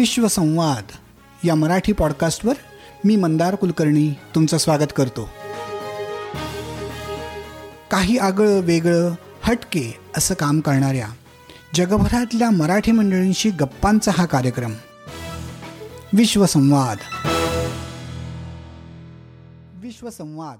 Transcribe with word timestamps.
विश्वसंवाद 0.00 0.84
या 1.44 1.54
मराठी 1.54 1.92
पॉडकास्टवर 1.92 2.54
मी 3.04 3.16
मंदार 3.16 3.54
कुलकर्णी 3.54 4.14
तुमचं 4.34 4.58
स्वागत 4.58 4.92
करतो. 4.96 5.28
काही 7.90 8.18
आगळं 8.18 8.60
वेगळं 8.60 9.14
हटके 9.42 9.96
असं 10.16 10.34
काम 10.34 10.60
करणाऱ्या 10.60 11.08
जगभरातल्या 11.74 12.50
मराठी 12.50 12.92
मंडळींशी 12.92 13.50
गप्पांचा 13.50 14.10
हा 14.14 14.26
कार्यक्रम. 14.26 14.72
विश्वसंवाद. 16.12 16.98
विश्वसंवाद. 19.74 20.58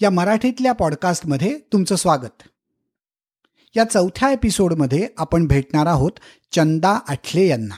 या 0.00 0.10
मराठीतल्या 0.10 0.72
पॉडकास्टमध्ये 0.72 1.58
तुमचं 1.72 1.96
स्वागत. 1.96 2.42
या 3.76 3.84
चौथ्या 3.84 4.30
एपिसोडमध्ये 4.30 5.08
आपण 5.18 5.46
भेटणार 5.46 5.86
आहोत 5.86 6.12
चंदा 6.52 6.98
आठले 7.08 7.46
यांना. 7.46 7.74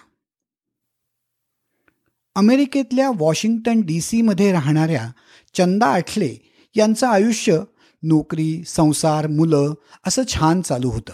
अमेरिकेतल्या 2.36 3.10
वॉशिंग्टन 3.14 3.80
डी 3.80 4.00
सीमध्ये 4.00 4.52
राहणाऱ्या 4.52 5.10
चंदा 5.54 5.86
आठले 5.86 6.36
यांचं 6.76 7.06
आयुष्य 7.06 7.60
नोकरी 8.02 8.64
संसार 8.66 9.26
मुलं 9.26 9.74
असं 10.06 10.22
छान 10.28 10.62
चालू 10.62 10.90
होतं. 10.90 11.12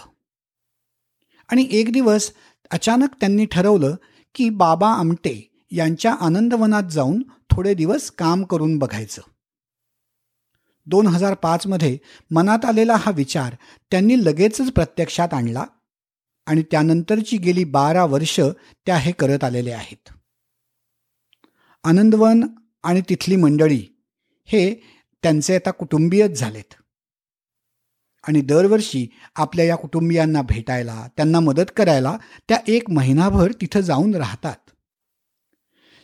आणि 1.49 1.67
एक 1.71 1.91
दिवस 1.91 2.31
अचानक 2.71 3.09
त्यांनी 3.19 3.45
ठरवलं 3.45 3.95
की 4.35 4.49
बाबा 4.49 4.89
आमटे 4.89 5.65
यांच्या 5.71 6.13
आनंदवनात 6.13 6.83
जाऊन 6.83 7.23
थोडे 7.49 7.73
दिवस 7.73 8.11
काम 8.11 8.43
करून 8.43 8.77
बघायचं. 8.79 9.21
दोन 10.85 11.07
हजार 11.07 11.33
पाचमध्ये 11.33 11.97
मनात 12.31 12.65
आलेला 12.65 12.95
हा 12.95 13.11
विचार 13.11 13.55
त्यांनी 13.91 14.25
लगेचच 14.25 14.71
प्रत्यक्षात 14.71 15.33
आणला 15.33 15.65
आणि 16.45 16.63
त्यानंतरची 16.71 17.37
गेली 17.37 17.63
बारा 17.63 18.05
वर्ष 18.05 18.39
त्या 18.85 18.97
हे 18.97 19.11
करत 19.11 19.43
आलेले 19.43 19.71
आहेत. 19.71 20.09
आनंदवन 21.83 22.47
आणि 22.83 23.01
तिथली 23.01 23.35
मंडळी 23.35 23.85
हे 24.45 24.73
त्यांचे 25.23 25.55
आता 25.55 25.71
कुटुंबीयच 25.71 26.39
झालेत. 26.39 26.73
आणि 28.27 28.41
दरवर्षी 28.41 29.07
आपल्या 29.35 29.65
या 29.65 29.75
कुटुंबियांना 29.75 30.41
भेटायला 30.41 31.07
त्यांना 31.17 31.39
मदत 31.39 31.71
करायला 31.77 32.17
त्या 32.49 32.57
एक 32.67 32.89
महिनाभर 32.89 33.51
तिथं 33.51 33.79
जाऊन 33.79 34.15
राहतात. 34.15 34.55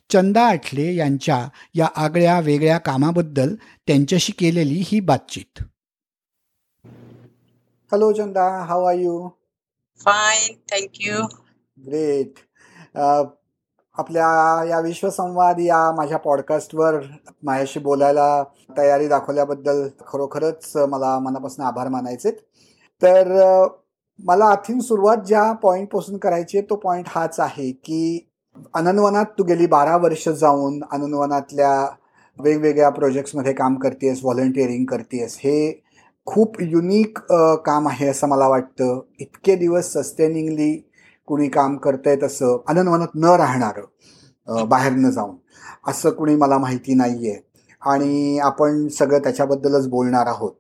चंदा 0.10 0.48
आठले 0.48 0.96
यांच्या 0.96 1.50
या 1.74 1.88
आगळ्या 1.96 2.40
वेगळ्या 2.40 2.78
कामाबद्दल 2.78 3.56
त्यांच्याशी 3.88 4.32
केलेली 4.32 4.84
ही 4.86 5.00
बातचीत. 5.00 5.64
Hello 7.92 8.12
Chanda. 8.12 8.66
How 8.66 8.84
are 8.84 8.96
you 8.96 9.30
fine 10.00 10.56
thank you 10.72 11.26
great 11.86 12.34
आपल्या 13.98 14.64
या 14.70 14.80
विश्वसंवाद 14.80 15.60
या 15.60 15.80
माझ्या 15.92 16.18
पॉडकास्टवर 16.18 17.00
माझ्याशी 17.44 17.80
बोलायला 17.80 18.44
तयारी 18.78 19.08
दाखवल्याबद्दल 19.08 19.88
खरोखरच 20.08 20.72
मला 20.90 21.18
मनापासून 21.20 21.66
आभार 21.66 21.88
मानायचे. 21.90 22.32
तर 23.02 23.68
मला 24.20 24.46
आथिन 24.46 24.80
सुरुवात 24.80 25.18
ज्या 25.18 25.52
पॉईंटपासून 25.54 26.18
करायची 26.18 26.58
आहे 26.58 26.70
तो 26.70 26.76
पॉईंट 26.76 27.06
हाच 27.08 27.40
आहे 27.40 27.72
की 27.72 28.30
आनंदवनात 28.76 29.26
तू 29.40 29.44
गेली 29.44 29.66
बारा 29.68 29.98
वर्ष 29.98 30.28
जाऊन 30.30 30.80
आनंदवनातल्या 30.92 31.72
वेगवेगळ्या 32.40 32.90
प्रोजेक्ट्समध्ये 32.90 33.54
काम 33.54 33.76
करतेस 33.76 34.20
व्हॉलंटिअरिंग 34.24 34.86
करतेस. 34.86 35.38
हे 35.40 35.84
खूप 36.28 36.62
युनिक 36.62 37.20
काम 37.66 37.88
आहे 37.88 38.08
असं 38.08 38.28
मला 38.28 38.48
वाटतं. 38.48 39.00
इतके 39.20 39.56
दिवस 39.56 39.92
सस्टेनिंगली 39.94 40.87
कुणी 41.28 41.48
काम 41.50 41.76
करतंय 41.78 42.16
तसं 42.24 42.58
आनंदवनात 42.70 43.16
न 43.16 43.36
राहणारं 43.40 44.68
बाहेर 44.70 44.92
न 44.92 45.10
जाऊन. 45.12 45.36
असं 45.88 46.10
कुणी 46.10 46.36
मला 46.36 46.58
माहिती 46.58 46.94
नाही 46.96 47.30
आहे 47.30 47.42
आणि 47.82 48.40
आपण 48.44 48.88
सगळं 48.90 49.20
त्याच्याबद्दलच 49.24 49.88
बोलणार 49.90 50.28
आहोत. 50.28 50.52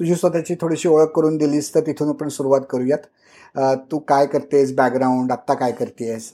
तुझी 0.00 0.14
स्वतःची 0.16 0.54
थोडीशी 0.60 0.88
ओळख 0.88 1.08
करून 1.16 1.36
दिलीस 1.38 1.74
तर 1.74 1.80
तिथून 1.86 2.08
आपण 2.08 2.28
सुरुवात 2.28 2.60
करूयात. 2.70 2.98
तू 3.90 3.98
काय 4.08 4.26
करतेस 4.26 4.74
बॅकग्राऊंड 4.76 5.32
आत्ता 5.32 5.54
काय 5.54 5.72
करतेस? 5.72 6.32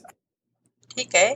ठीक 0.91 1.15
आहे. 1.15 1.35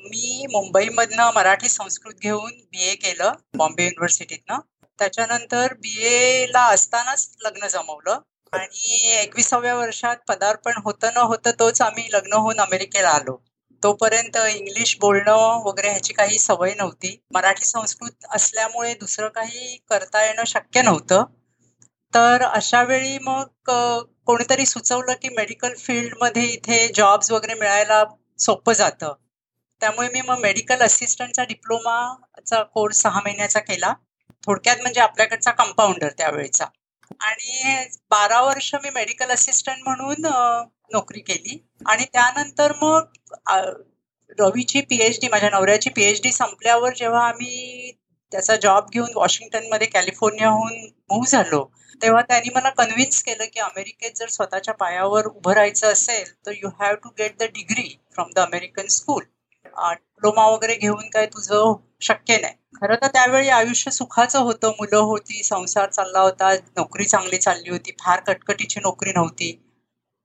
मी 0.00 0.46
मुंबईमधनं 0.52 1.30
मराठी 1.34 1.68
संस्कृत 1.68 2.14
घेऊन 2.22 2.50
बी 2.50 2.88
ए 2.90 2.94
केलं 2.94 3.32
बॉम्बे 3.56 3.84
युनिव्हर्सिटीतनं 3.84 4.58
त्याच्यानंतर 4.98 5.72
बी 5.74 5.96
एला 6.06 6.64
असतानाच 6.68 7.28
लग्न 7.44 7.66
जमवलं. 7.66 8.18
आणि 8.52 9.12
एकविसाव्या 9.12 9.74
वर्षात 9.74 10.16
पदार्पण 10.28 10.72
होतं 10.84 11.10
न 11.14 11.16
होतं 11.16 11.50
तोच 11.60 11.80
आम्ही 11.82 12.08
लग्न 12.12 12.32
होऊन 12.32 12.60
अमेरिकेला 12.60 13.08
आलो. 13.08 13.36
तोपर्यंत 13.82 14.36
इंग्लिश 14.36 14.96
बोलणं 15.00 15.62
वगैरे 15.64 15.88
ह्याची 15.88 16.12
काही 16.12 16.38
सवय 16.38 16.74
नव्हती. 16.74 17.16
मराठी 17.34 17.64
संस्कृत 17.64 18.26
असल्यामुळे 18.30 18.94
दुसरं 18.94 19.28
काही 19.28 19.76
करता 19.90 20.24
येणं 20.26 20.44
शक्य 20.44 20.82
नव्हतं. 20.82 21.24
तर 22.14 22.42
अशा 22.42 22.82
वेळी 22.82 23.18
मग 23.18 23.44
कोणीतरी 24.26 24.66
सुचवलं 24.66 25.12
की 25.12 25.28
मेडिकल 25.28 25.74
फील्डमध्ये 25.74 26.42
इथे 26.42 26.88
जॉब्स 26.94 27.30
वगैरे 27.32 27.54
मिळायला 27.54 28.04
सोपं 28.38 28.72
जातं. 28.72 29.12
त्यामुळे 29.80 30.08
मी 30.08 30.20
मग 30.20 30.38
मेडिकल 30.38 30.82
असिस्टंटचा 30.82 31.44
डिप्लोमाचा 31.44 32.62
कोर्स 32.62 33.00
सहा 33.02 33.20
महिन्याचा 33.24 33.60
केला. 33.60 33.92
थोडक्यात 34.46 34.76
म्हणजे 34.82 35.00
आपल्याकडचा 35.00 35.50
कंपाऊंडर 35.50 36.08
त्यावेळेचा. 36.08 36.64
आणि 37.20 37.84
बारा 38.10 38.40
वर्ष 38.40 38.74
मी 38.74 38.90
मेडिकल 38.90 39.30
असिस्टंट 39.30 39.82
म्हणून 39.84 40.26
नोकरी 40.92 41.20
केली. 41.20 41.58
आणि 41.86 42.04
त्यानंतर 42.04 42.72
मग 42.82 43.48
रवीची 44.38 44.80
पीएचडी 44.80 45.28
माझ्या 45.28 45.50
नवऱ्याची 45.50 45.90
पीएचडी 45.90 46.32
संपल्यावर 46.32 46.92
जेव्हा 46.96 47.26
आम्ही 47.28 47.92
त्याचा 48.32 48.56
जॉब 48.56 48.88
घेऊन 48.92 49.10
वॉशिंग्टनमध्ये 49.14 49.86
कॅलिफोर्नियाहून 49.86 50.72
मूव्ह 51.10 51.26
झालो 51.28 51.64
तेव्हा 52.02 52.22
त्यांनी 52.22 52.50
मला 52.54 52.70
कन्व्हिन्स 52.70 53.22
केलं 53.22 53.44
की 53.44 53.60
अमेरिकेत 53.60 54.16
जर 54.16 54.28
स्वतःच्या 54.28 54.74
पायावर 54.74 55.26
उभं 55.26 55.52
राहायचं 55.52 55.92
असेल 55.92 56.32
तर 56.46 56.52
you 56.52 56.68
have 56.80 56.94
to 56.94 57.08
get 57.18 57.36
the 57.38 57.42
degree 57.54 57.88
from 58.14 58.30
the 58.34 58.38
American 58.38 58.86
school 58.88 59.22
diploma 59.78 60.46
वगैरे 60.46 60.74
घेऊन 60.76 61.08
काय 61.10 61.26
तुझं 61.26 61.74
शक्य 62.02 62.36
नाही. 62.38 62.54
खरं 62.76 62.94
तर 63.02 63.06
त्यावेळी 63.08 63.48
आयुष्य 63.50 63.90
सुखाचं 63.90 64.38
होतं. 64.40 64.72
मुलं 64.78 64.96
होती 64.98 65.42
संसार 65.44 65.88
चालला 65.90 66.20
होता 66.20 66.52
नोकरी 66.76 67.04
चांगली 67.04 67.36
चालली 67.38 67.70
होती 67.70 67.92
फार 68.00 68.20
कटकटीची 68.20 68.80
नोकरी 68.80 69.12
नव्हती. 69.16 69.52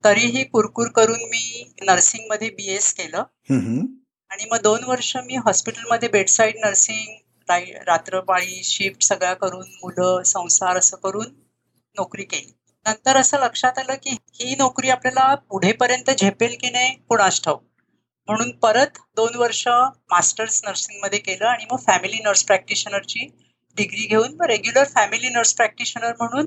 तरीही 0.04 0.44
कुरकुर 0.44 0.88
करून 0.96 1.24
मी 1.24 1.64
नर्सिंगमध्ये 1.82 2.50
बी 2.50 2.68
एस 2.74 2.94
केलं 2.94 3.24
आणि 4.32 4.46
मग 4.52 4.62
दोन 4.62 4.84
वर्ष 4.84 5.16
मी 5.18 5.36
हॉस्पिटलमध्ये 5.36 6.10
बेडसाईड 6.10 6.56
नर्सिंग 6.66 7.20
रात्रपाळी 7.88 8.62
शिफ्ट 8.64 9.04
सगळ्या 9.04 9.34
करून 9.34 9.66
मुलं 9.84 10.24
संसार 10.24 10.78
असं 10.78 10.98
करून 10.98 11.26
नोकरी 11.96 12.24
केली. 12.24 12.52
नंतर 12.86 13.18
असं 13.18 13.40
लक्षात 13.40 13.78
आलं 13.80 13.96
की 14.04 14.16
ही 14.36 14.56
नोकरी 14.56 14.90
आपल्याला 14.90 15.34
पुढेपर्यंत 15.50 16.10
झेपेल 16.12 16.56
की 16.60 16.70
नाही 16.70 16.94
कुणास 17.10 17.42
ठाऊ 17.44 17.58
म्हणून 18.28 18.52
परत 18.58 18.98
दोन 19.16 19.36
वर्ष 19.36 19.68
मास्टर्स 19.68 20.62
नर्सिंगमध्ये 20.66 21.20
केलं 21.20 21.46
आणि 21.46 21.66
मग 21.72 21.78
फॅमिली 21.78 22.22
नर्स 22.24 22.44
प्रॅक्टिशनरची 22.44 23.28
डिग्री 23.78 24.06
घेऊन 24.08 24.36
मग 24.36 24.46
रेग्युलर 24.46 24.84
फॅमिली 24.86 25.30
नर्स 25.30 25.54
प्रॅक्टिशनर 25.54 26.14
म्हणून 26.20 26.46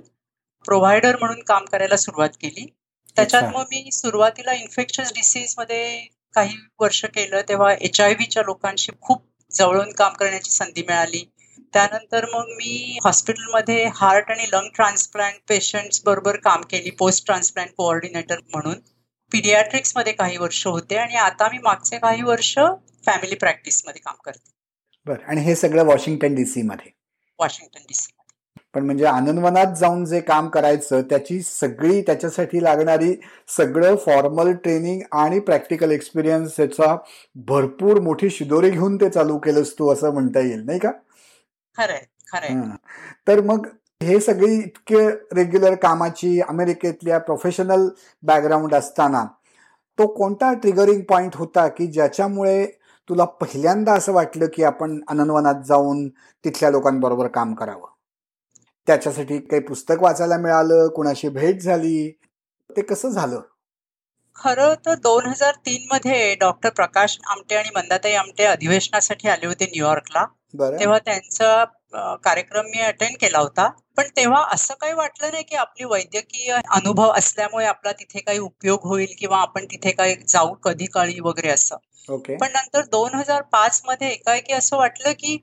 प्रोव्हायडर 0.65 1.17
म्हणून 1.17 1.43
काम 1.43 1.65
करायला 1.65 1.97
सुरुवात 1.97 2.29
केली. 2.41 2.67
त्याच्यात 3.17 3.43
मग 3.43 3.65
मी 3.71 3.91
सुरुवातीला 3.93 4.53
इन्फेक्शस 4.53 5.13
डिसीजमध्ये 5.13 6.07
काही 6.35 6.57
वर्ष 6.81 7.05
केलं 7.05 7.41
तेव्हा 7.49 7.73
एच 7.73 8.01
आय 8.01 8.15
व्हीच्या 8.15 8.43
लोकांशी 8.43 8.93
खूप 9.01 9.23
जवळून 9.51 9.93
काम 9.93 10.13
करण्याची 10.13 10.51
संधी 10.51 10.83
मिळाली. 10.83 11.25
त्यानंतर 11.75 12.25
मग 12.33 12.49
मी 12.49 12.99
हॉस्पिटलमध्ये 13.05 13.85
हार्ट 13.95 14.31
आणि 14.31 14.47
लंग 14.53 14.69
ट्रान्सप्लांट 14.75 15.39
पेशंट्स 15.49 16.03
बरोबर 16.05 16.37
काम 16.37 16.63
केली 16.63 16.91
पोस्ट 16.91 17.27
ट्रान्सप्लांट 17.27 17.71
कोऑर्डिनेटर 17.77 18.41
म्हणून. 18.53 18.79
मध्ये 19.97 20.13
काही 20.13 20.37
वर्ष 20.37 20.67
होते 20.67 20.97
आणि 20.97 21.15
आता 21.15 21.49
मी 21.49 21.59
मागचे 21.59 21.99
काही 21.99 22.23
वर्ष 22.23 22.55
फॅमिली 23.07 23.35
प्रॅक्टिसमध्ये 23.35 24.01
काम 24.01 24.15
करते. 24.25 24.51
बर 25.07 25.17
आणि 25.27 25.41
हे 25.41 25.55
सगळं 25.55 25.85
वॉशिंग्टन 25.85 26.35
डीसी 26.35 26.63
मध्ये? 26.63 26.91
वॉशिंग्टन 27.39 27.81
डीसी 27.81 28.13
पण 28.75 28.85
म्हणजे 28.85 29.05
आनंदवनात 29.07 29.75
जाऊन 29.77 30.05
जे 30.05 30.21
काम 30.21 30.49
करायचं 30.49 31.03
त्याची 31.03 31.43
सगळी 31.43 32.03
त्याच्यासाठी 32.03 32.63
लागणारी 32.63 33.15
सगळं 33.49 33.97
फॉर्मल 33.97 34.53
ट्रेनिंग 34.53 35.01
आणि 35.13 35.41
प्रॅक्टिकल 35.41 35.91
एक्सपिरियन्स 35.91 36.61
याचा 36.61 36.97
भरपूर 37.35 38.01
मोठी 38.01 38.31
शिदोरी 38.31 38.71
घेऊन 38.71 38.97
ते 38.97 39.11
चालू 39.11 39.39
केलंस 39.39 39.73
तू 39.79 39.93
असं 39.93 40.13
म्हणता 40.13 40.41
येईल 40.41 40.65
नाही 40.65 40.79
का? 40.79 40.91
खरंय 41.77 42.05
खरंय. 42.33 42.61
तर 43.29 43.41
मग 43.41 43.67
हे 44.03 44.21
सगळी 44.21 44.55
इतके 44.55 45.09
रेग्युलर 45.11 45.75
कामाची 45.75 46.41
अमेरिकेतल्या 46.41 47.19
प्रोफेशनल 47.19 47.89
बॅकग्राऊंड 48.23 48.75
असताना 48.75 49.25
तो 49.99 50.07
कोणता 50.07 50.53
ट्रिगरिंग 50.53 51.01
पॉइंट 51.01 51.37
होता 51.37 51.67
की 51.69 51.87
ज्याच्यामुळे 51.87 52.67
तुला 53.09 53.25
पहिल्यांदा 53.25 53.93
असं 53.93 54.13
वाटलं 54.13 54.47
की 54.55 54.63
आपण 54.63 54.99
आनंदवनात 55.09 55.63
जाऊन 55.67 56.09
तिथल्या 56.45 56.71
लोकांबरोबर 56.71 57.27
काम 57.27 57.55
करावं? 57.55 57.89
त्याच्यासाठी 58.87 59.39
काही 59.39 59.63
पुस्तक 59.63 60.03
वाचायला 60.03 60.37
मिळालं 60.37 60.89
कुणाशी 60.89 61.29
भेट 61.29 61.61
झाली? 61.61 62.11
ते 62.71 62.83
कसं 62.83 63.09
झालं? 63.09 63.41
खरं 64.37 64.75
तर 64.87 64.95
दोन 64.95 65.27
हजार 65.27 65.55
तीन 65.67 65.87
मध्ये 65.93 66.35
डॉक्टर 66.35 66.71
प्रकाश 66.71 67.19
आमटे 67.27 67.55
आणि 67.55 67.69
मंदाताई 67.77 68.13
आमटे 68.13 68.45
अधिवेशनासाठी 68.45 69.29
आले 69.29 69.47
होते 69.47 69.65
न्यूयॉर्कला. 69.65 70.25
तेव्हा 70.79 70.99
त्यांचा 70.99 71.65
कार्यक्रम 72.25 72.67
मी 72.67 72.81
अटेंड 72.81 73.17
केला 73.21 73.39
होता. 73.39 73.71
पण 73.99 74.09
तेव्हा 74.17 74.43
असं 74.53 74.75
काही 74.75 74.93
वाटलं 74.93 75.31
नाही 75.33 75.45
की 75.45 75.57
आपली 75.57 75.85
वैद्यकीय 75.85 76.53
अनुभव 76.53 77.13
असल्यामुळे 77.13 77.67
आपला 77.67 77.93
तिथे 77.93 78.21
काही 78.21 78.39
उपयोग 78.39 78.87
होईल 78.87 79.15
किंवा 79.19 79.39
आपण 79.39 79.65
तिथे 79.65 79.91
काही 79.91 80.17
जाऊ 80.29 80.55
कधी 80.55 80.87
काळी 80.87 81.21
वगैरे 81.21 81.49
असं. 81.49 81.77
ओके. 82.09 82.37
पण 82.37 82.49
नंतर 82.53 82.81
दोन 82.81 83.15
हजार 83.15 83.43
पाच 83.43 83.83
मध्ये 83.85 84.11
एकाएकी 84.11 84.53
असं 84.53 84.77
वाटलं 84.77 85.13
की 85.13 85.39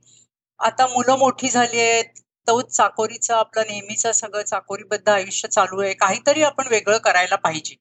आता 0.60 0.88
मुलं 0.88 1.18
मोठी 1.18 1.50
झाली 1.50 1.80
आहेत 1.80 2.22
तोच 2.48 2.76
चाकोरीचं 2.76 3.36
आपलं 3.36 3.64
नेहमीचं 3.68 4.12
सगळं 4.12 4.44
चाकोरीबद्ध 4.44 5.10
आयुष्य 5.10 5.48
चालू 5.48 5.82
आहे 5.82 5.94
काहीतरी 5.94 6.44
आपण 6.44 6.68
वेगळं 6.70 6.98
करायला 6.98 7.36
पाहिजे. 7.36 7.76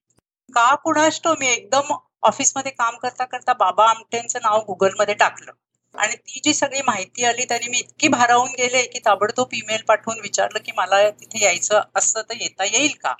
का 0.49 0.75
कुणाष्टो 0.75 1.35
मी 1.41 1.47
एकदम 1.47 1.95
ऑफिसमध्ये 2.23 2.73
काम 2.73 2.97
करता 2.97 3.25
करता 3.25 3.53
बाबा 3.53 3.89
आमटेंचं 3.91 4.39
नाव 4.43 4.61
गुगलमध्ये 4.61 5.15
टाकलं. 5.15 5.53
आणि 5.94 6.17
ती 6.17 6.41
जी 6.44 6.55
सगळी 6.55 6.81
माहिती 6.87 7.25
आली 7.25 7.44
त्यांनी 7.44 7.69
मी 7.69 7.79
इतकी 7.79 8.09
भारावून 8.09 8.49
गेले 8.49 8.83
की 8.83 8.99
ताबडतोब 8.99 9.49
ईमेल 9.53 9.83
पाठवून 9.83 10.21
विचारलं 10.21 10.59
की 10.59 10.73
मला 10.77 11.11
तिथे 11.11 11.44
यायचं 11.44 11.81
असतं 11.94 12.23
तर 12.23 12.35
येता 12.41 12.65
येईल 12.65 12.93
का. 12.93 13.15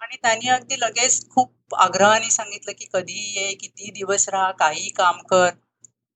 आणि 0.00 0.16
त्यांनी 0.22 0.48
अगदी 0.48 0.80
लगेच 0.80 1.28
खूप 1.30 1.74
आग्रहाने 1.74 2.30
सांगितलं 2.30 2.72
की 2.78 2.86
कधी 2.94 3.32
ये 3.36 3.54
किती 3.54 3.90
दिवस 3.90 4.28
राहा 4.28 4.50
काही 4.50 4.88
काम 4.88 5.18
कर. 5.18 5.48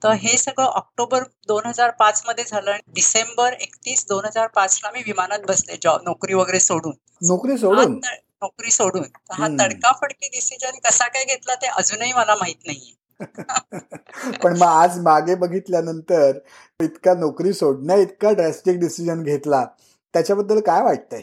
तर 0.03 0.13
हे 0.13 0.37
सगळं 0.39 0.65
ऑक्टोबर 0.65 1.23
दोन 1.49 1.63
हजार 1.67 1.91
पाच 1.91 2.23
मध्ये 2.27 2.45
झालं 2.45 2.71
आणि 2.71 2.93
डिसेंबर 2.95 3.53
एकतीस 3.53 4.07
दोन 4.09 4.25
हजार 4.25 4.47
पाच 4.47 4.81
ला 4.85 4.91
मी 4.91 5.01
विमानात 5.01 5.39
बसले 5.39 5.77
जॉब 5.83 6.01
नोकरी 6.05 6.35
वगैरे 6.35 6.61
सोडून. 6.61 6.93
नोकरी 7.23 7.59
सोडून? 7.59 8.01
नोकरी 8.43 8.71
सोडून. 8.71 9.05
हा. 9.33 9.49
तडकाफडकी 9.49 10.29
डिसिजन 10.29 10.79
कसा 10.85 11.09
काय 11.09 11.25
घेतला 11.25 11.55
ते 11.55 11.67
अजूनही 11.67 12.13
मला 12.13 12.35
माहीत 12.35 12.67
नाहीये. 12.67 12.95
पण 14.43 14.57
मग 14.57 14.67
आज 14.67 14.99
मागे 15.01 15.35
बघितल्यानंतर 15.35 16.39
इतका 16.81 17.15
नोकरी 17.15 17.53
सोडण्या 17.53 17.97
इतका 17.97 18.33
ड्रॅस्टिक 18.33 18.79
डिसिजन 18.79 19.23
घेतला 19.23 19.65
त्याच्याबद्दल 20.15 20.61
काय 20.61 20.83
वाटतंय 20.83 21.23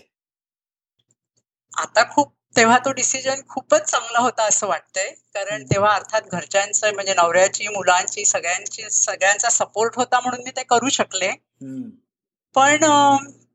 आता 1.74 2.04
खूप 2.10 2.34
तेव्हा 2.56 2.78
तो 2.78 2.92
डिसिजन 2.92 3.42
खूपच 3.50 3.90
चांगला 3.92 4.20
होता 4.20 4.44
असं 4.44 4.68
वाटतंय 4.68 5.10
कारण 5.34 5.64
तेव्हा 5.64 5.94
अर्थात 5.96 6.22
घरच्यांचं 6.32 6.94
म्हणजे 6.94 7.14
नवऱ्याची 7.14 7.68
मुलांची 7.68 8.26
सगळ्यांची 8.26 8.90
सगळ्यांचा 8.90 9.50
सपोर्ट 9.50 9.96
होता 9.96 10.20
म्हणून 10.20 10.44
मी 10.44 10.52
ते 10.52 10.64
करू 10.64 10.90
शकले. 10.90 11.32
पण 12.56 12.84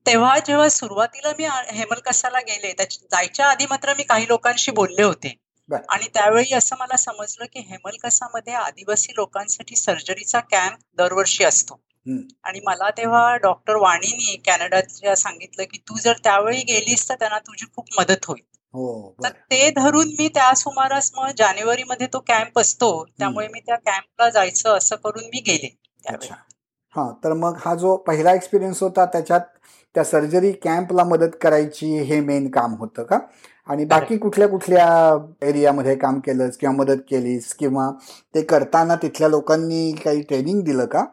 तेव्हा 0.06 0.38
जेव्हा 0.38 0.68
सुरुवातीला 0.68 1.32
मी 1.38 1.44
हेमलकसाला 1.70 2.40
गेले 2.40 2.72
जायच्या 2.82 3.46
आधी 3.46 3.66
मात्र 3.70 3.94
मी 3.94 4.02
काही 4.02 4.28
लोकांशी 4.28 4.70
बोलले 4.70 5.02
होते. 5.02 5.34
आणि 5.70 6.08
त्यावेळी 6.14 6.54
असं 6.54 6.76
मला 6.80 6.96
समजलं 6.96 7.44
की 7.44 7.60
हेमलकसामध्ये 7.60 8.54
आदिवासी 8.54 9.12
लोकांसाठी 9.16 9.76
सर्जरीचा 9.76 10.40
कॅम्प 10.40 10.78
दरवर्षी 10.96 11.44
असतो. 11.44 11.80
आणि 12.44 12.60
मला 12.64 12.90
तेव्हा 12.90 13.36
डॉक्टर 13.36 13.74
वाणीनी 13.74 14.36
कॅनडाच्या 14.36 15.16
सांगितलं 15.16 15.64
की 15.64 15.78
तू 15.78 15.98
जर 15.98 16.12
त्यावेळी 16.24 16.62
गेलीस 16.62 17.08
तर 17.08 17.14
त्यांना 17.14 17.38
तुझी 17.38 17.66
खूप 17.76 17.84
मदत 17.98 18.24
होईल. 18.26 18.42
हो 18.74 19.14
तर 19.24 19.28
ते 19.28 19.70
धरून 19.70 20.08
मी 20.08 20.28
त्या 20.28 20.54
सुमारास 20.54 21.10
मग 21.16 21.30
जानेवारीमध्ये 21.38 22.06
तो 22.06 22.18
कॅम्प 22.18 22.58
असतो. 22.58 23.04
त्यामुळे 23.18 23.48
मी 23.48 23.60
त्या 23.60 23.76
कॅम्पला 23.76 24.30
जायचं 24.30 24.76
असं 24.76 24.96
करून 24.96 25.24
मी 25.24 25.40
गेले 25.40 25.76
त्यावेळी. 26.04 26.32
हा 26.94 27.10
तर 27.24 27.32
मग 27.32 27.56
हा 27.64 27.74
जो 27.74 27.96
पहिला 27.96 28.32
एक्सपिरियन्स 28.32 28.82
होता 28.82 29.04
त्याच्यात 29.04 29.40
त्या 29.94 30.04
सर्जरी 30.04 30.52
कॅम्पला 30.52 31.04
मदत 31.04 31.36
करायची 31.42 31.98
हे 31.98 32.20
मेन 32.20 32.50
काम 32.50 32.74
होतं 32.74 33.02
का? 33.02 33.18
आणि 33.68 33.84
बाकी 33.84 34.16
कुठल्या 34.18 34.48
कुठल्या 34.48 34.86
एरियामध्ये 35.42 35.94
काम 35.96 36.20
केलंस 36.20 36.56
किंवा 36.56 36.74
मदत 36.76 37.00
केलीस 37.10 37.52
किंवा 37.54 37.90
ते 38.34 38.42
करताना 38.42 38.94
तिथल्या 38.96 39.28
लोकांनी 39.28 39.92
काही 40.04 40.22
ट्रेनिंग 40.22 40.62
दिलं 40.64 40.86
का? 40.86 41.04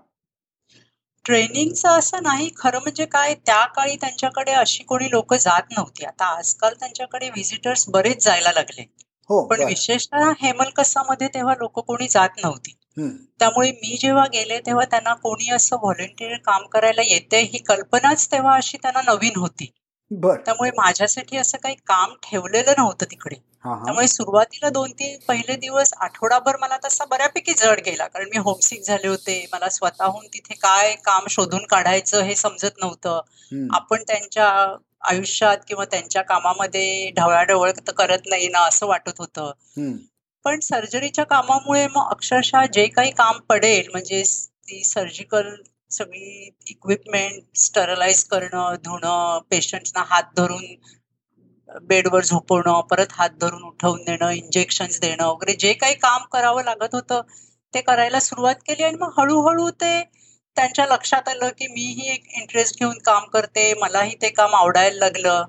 ट्रेनिंगचं 1.26 1.90
असं 1.90 2.24
नाही. 2.24 2.50
खरं 2.58 2.80
म्हणजे 2.80 3.06
काय 3.06 3.34
त्या 3.36 3.66
काळी 3.66 3.96
त्यांच्याकडे 3.96 4.52
अशी 4.52 4.84
कोणी 4.84 5.10
लोक 5.12 5.34
जात 5.34 5.62
नव्हती. 5.78 6.06
आता 6.06 6.26
आजकाल 6.26 6.74
त्यांच्याकडे 6.74 7.30
व्हिजिटर्स 7.30 7.86
बरेच 7.90 8.24
जायला 8.26 8.52
लागले. 8.52 8.82
हो 9.30 9.46
पण. 9.48 9.64
विशेषतः 9.64 10.32
हेमलकसामध्ये 10.42 11.28
तेव्हा 11.28 11.54
लोक 11.54 11.80
कोणी 11.80 12.08
जात 12.08 12.44
नव्हती. 12.44 12.76
त्यामुळे 13.40 13.72
मी 13.72 13.98
जेव्हा 14.00 14.26
गेले 14.26 14.60
तेव्हा 14.60 14.86
त्यांना 14.86 15.14
कोणी 15.14 15.52
असं 15.52 15.76
व्हॉलेंटिअर 15.76 16.38
काम 16.38 16.66
करायला 16.68 17.02
येते 17.02 17.40
ही 17.42 17.58
कल्पनाच 17.58 18.32
तेव्हा 18.32 18.56
अशी 18.56 18.78
त्यांना 18.78 19.02
नवीन 19.14 19.40
होती. 19.40 19.72
बर. 20.12 20.38
त्यामुळे 20.46 20.70
माझ्यासाठी 20.78 21.38
असं 21.38 21.58
काही 21.58 21.76
काम 21.88 22.14
ठेवलेलं 22.24 22.74
नव्हतं 22.78 23.06
तिकडे. 23.12 23.36
त्यामुळे 23.66 24.08
सुरुवातीला 24.08 24.70
दोन 24.70 24.92
तीन 24.92 25.18
पहिले 25.28 25.56
दिवस 25.56 25.94
आठवडाभर 25.94 26.58
मला 26.58 26.78
तसा 26.86 27.06
बऱ्यापैकी 27.06 27.54
जड 27.54 27.80
गेला. 27.86 28.08
कारण 28.08 28.26
मी 28.26 28.38
होमसिक 28.38 28.82
झाले 28.84 29.08
होते. 29.08 29.46
मला 29.54 29.70
स्वतःहून 29.70 30.28
तिथे 30.28 30.54
काय 30.54 30.94
काम 30.96 31.26
शोधून 31.30 31.66
काढायचं 31.66 32.24
हे 32.24 32.36
समजत 32.36 32.82
नव्हतं. 32.82 33.22
आपण 33.74 34.04
त्यांच्या 34.04 34.76
आयुष्यात 35.02 35.58
किंवा 35.68 35.86
त्यांच्या 35.86 36.22
कामामध्ये 36.22 37.10
ढवळाढवळ 37.12 37.72
तर 37.72 37.92
करत 37.92 38.28
नाही 38.30 38.48
ना 38.48 38.60
असं 38.60 38.88
वाटत 38.88 39.20
होतं. 39.20 39.52
पण 40.46 40.60
सर्जरीच्या 40.60 41.26
कामामुळे 41.26 41.88
मग 41.88 42.10
अक्षरशः 42.12 42.66
जे 42.66 42.88
काही 42.88 43.12
काम 43.12 43.40
पडेल 43.50 43.88
म्हणजे 43.92 44.24
ती 44.68 44.84
सर्जिकल 44.84 45.50
सगळी 45.98 46.50
इक्विपमेंट 46.70 47.58
स्टरलाइज 47.58 48.24
करणं 48.24 48.76
धुणं 48.84 49.40
पेशंटना 49.52 50.04
हात 50.08 50.24
धरून 50.38 50.66
बेडवर 51.84 52.24
झोपवणं 52.24 52.82
परत 52.82 53.12
हात 53.12 53.30
धरून 53.42 53.64
उठवून 53.64 54.04
देणं 54.04 54.30
इंजेक्शन 54.30 54.86
देणं 55.02 55.26
वगैरे 55.26 55.54
जे 55.60 55.74
काही 55.74 55.96
काम 55.96 56.24
करावं 56.34 56.64
लागत 56.64 56.96
होतं 56.96 57.22
ते 57.74 57.82
करायला 57.82 58.20
सुरुवात 58.20 58.56
केली 58.68 58.84
आणि 58.84 58.98
मग 58.98 59.12
हळूहळू 59.18 59.70
ते 59.72 60.00
त्यांच्या 60.58 60.86
लक्षात 60.86 61.30
आलं 61.30 61.50
की 61.50 61.68
मीही 61.68 62.10
एक 62.10 62.28
इंटरेस्ट 62.34 62.80
घेऊन 62.80 62.98
काम 63.06 63.26
करते 63.26 63.74
मलाही 63.74 64.16
ते 64.22 64.30
काम 64.30 64.56
आवडायला 64.56 64.98
लागलं. 65.00 65.44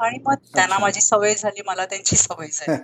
आणि 0.00 0.18
मग 0.26 0.34
त्यांना. 0.54 0.78
माझी 0.78 1.00
सवय 1.00 1.34
झाली 1.34 1.62
मला 1.66 1.84
त्यांची 1.84 2.16
सवय 2.16 2.46
झाली. 2.52 2.76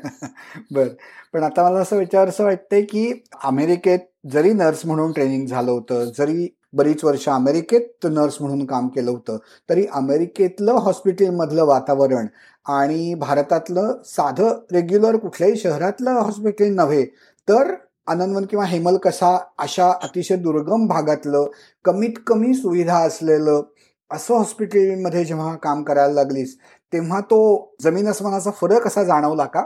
बर. 0.70 0.88
पण 1.32 1.42
आता 1.42 1.68
मला 1.68 1.80
असं 1.80 1.96
विचार 1.96 2.30
वाटतंय 2.38 2.82
की 2.82 3.12
अमेरिकेत 3.44 3.98
जरी 4.32 4.52
नर्स 4.52 4.84
म्हणून 4.86 5.12
ट्रेनिंग 5.12 5.46
झालं 5.46 5.70
होतं 5.70 6.10
जरी 6.18 6.48
बरीच 6.72 7.04
वर्ष 7.04 7.28
अमेरिकेत 7.28 8.06
नर्स 8.06 8.36
म्हणून 8.40 8.66
काम 8.66 8.88
केलं 8.88 9.10
होतं. 9.10 9.36
तरी 9.70 9.86
अमेरिकेतलं 9.92 10.72
हॉस्पिटलमधलं 10.72 11.64
वातावरण 11.64 12.26
आणि 12.66 13.14
भारतातलं 13.14 13.94
साधं 14.04 14.48
रेग्युलर 14.72 15.16
कुठल्याही 15.16 15.56
शहरातलं 15.56 16.10
हॉस्पिटल 16.10 16.74
नव्हे 16.74 17.04
तर 17.48 17.74
आनंदवन 18.06 18.44
किंवा 18.44 18.64
हेमल 18.64 18.96
कसा 18.96 19.38
अशा 19.58 19.90
अतिशय 20.02 20.36
दुर्गम 20.36 20.86
भागातलं 20.86 21.46
कमीत 21.84 22.10
कमी 22.26 22.54
सुविधा 22.54 22.98
असलेलं 22.98 23.62
असं 24.10 24.34
हॉस्पिटलमध्ये 24.34 25.24
जेव्हा 25.24 25.56
काम 25.56 25.82
करायला 25.82 26.14
लागलीस 26.14 26.56
तेव्हा 26.92 27.20
तो 27.20 27.72
जमीन 27.82 28.08
अस्मानाचा 28.08 28.50
फरक 28.50 28.86
असा 28.86 29.04
जाणवला 29.04 29.44
का? 29.44 29.64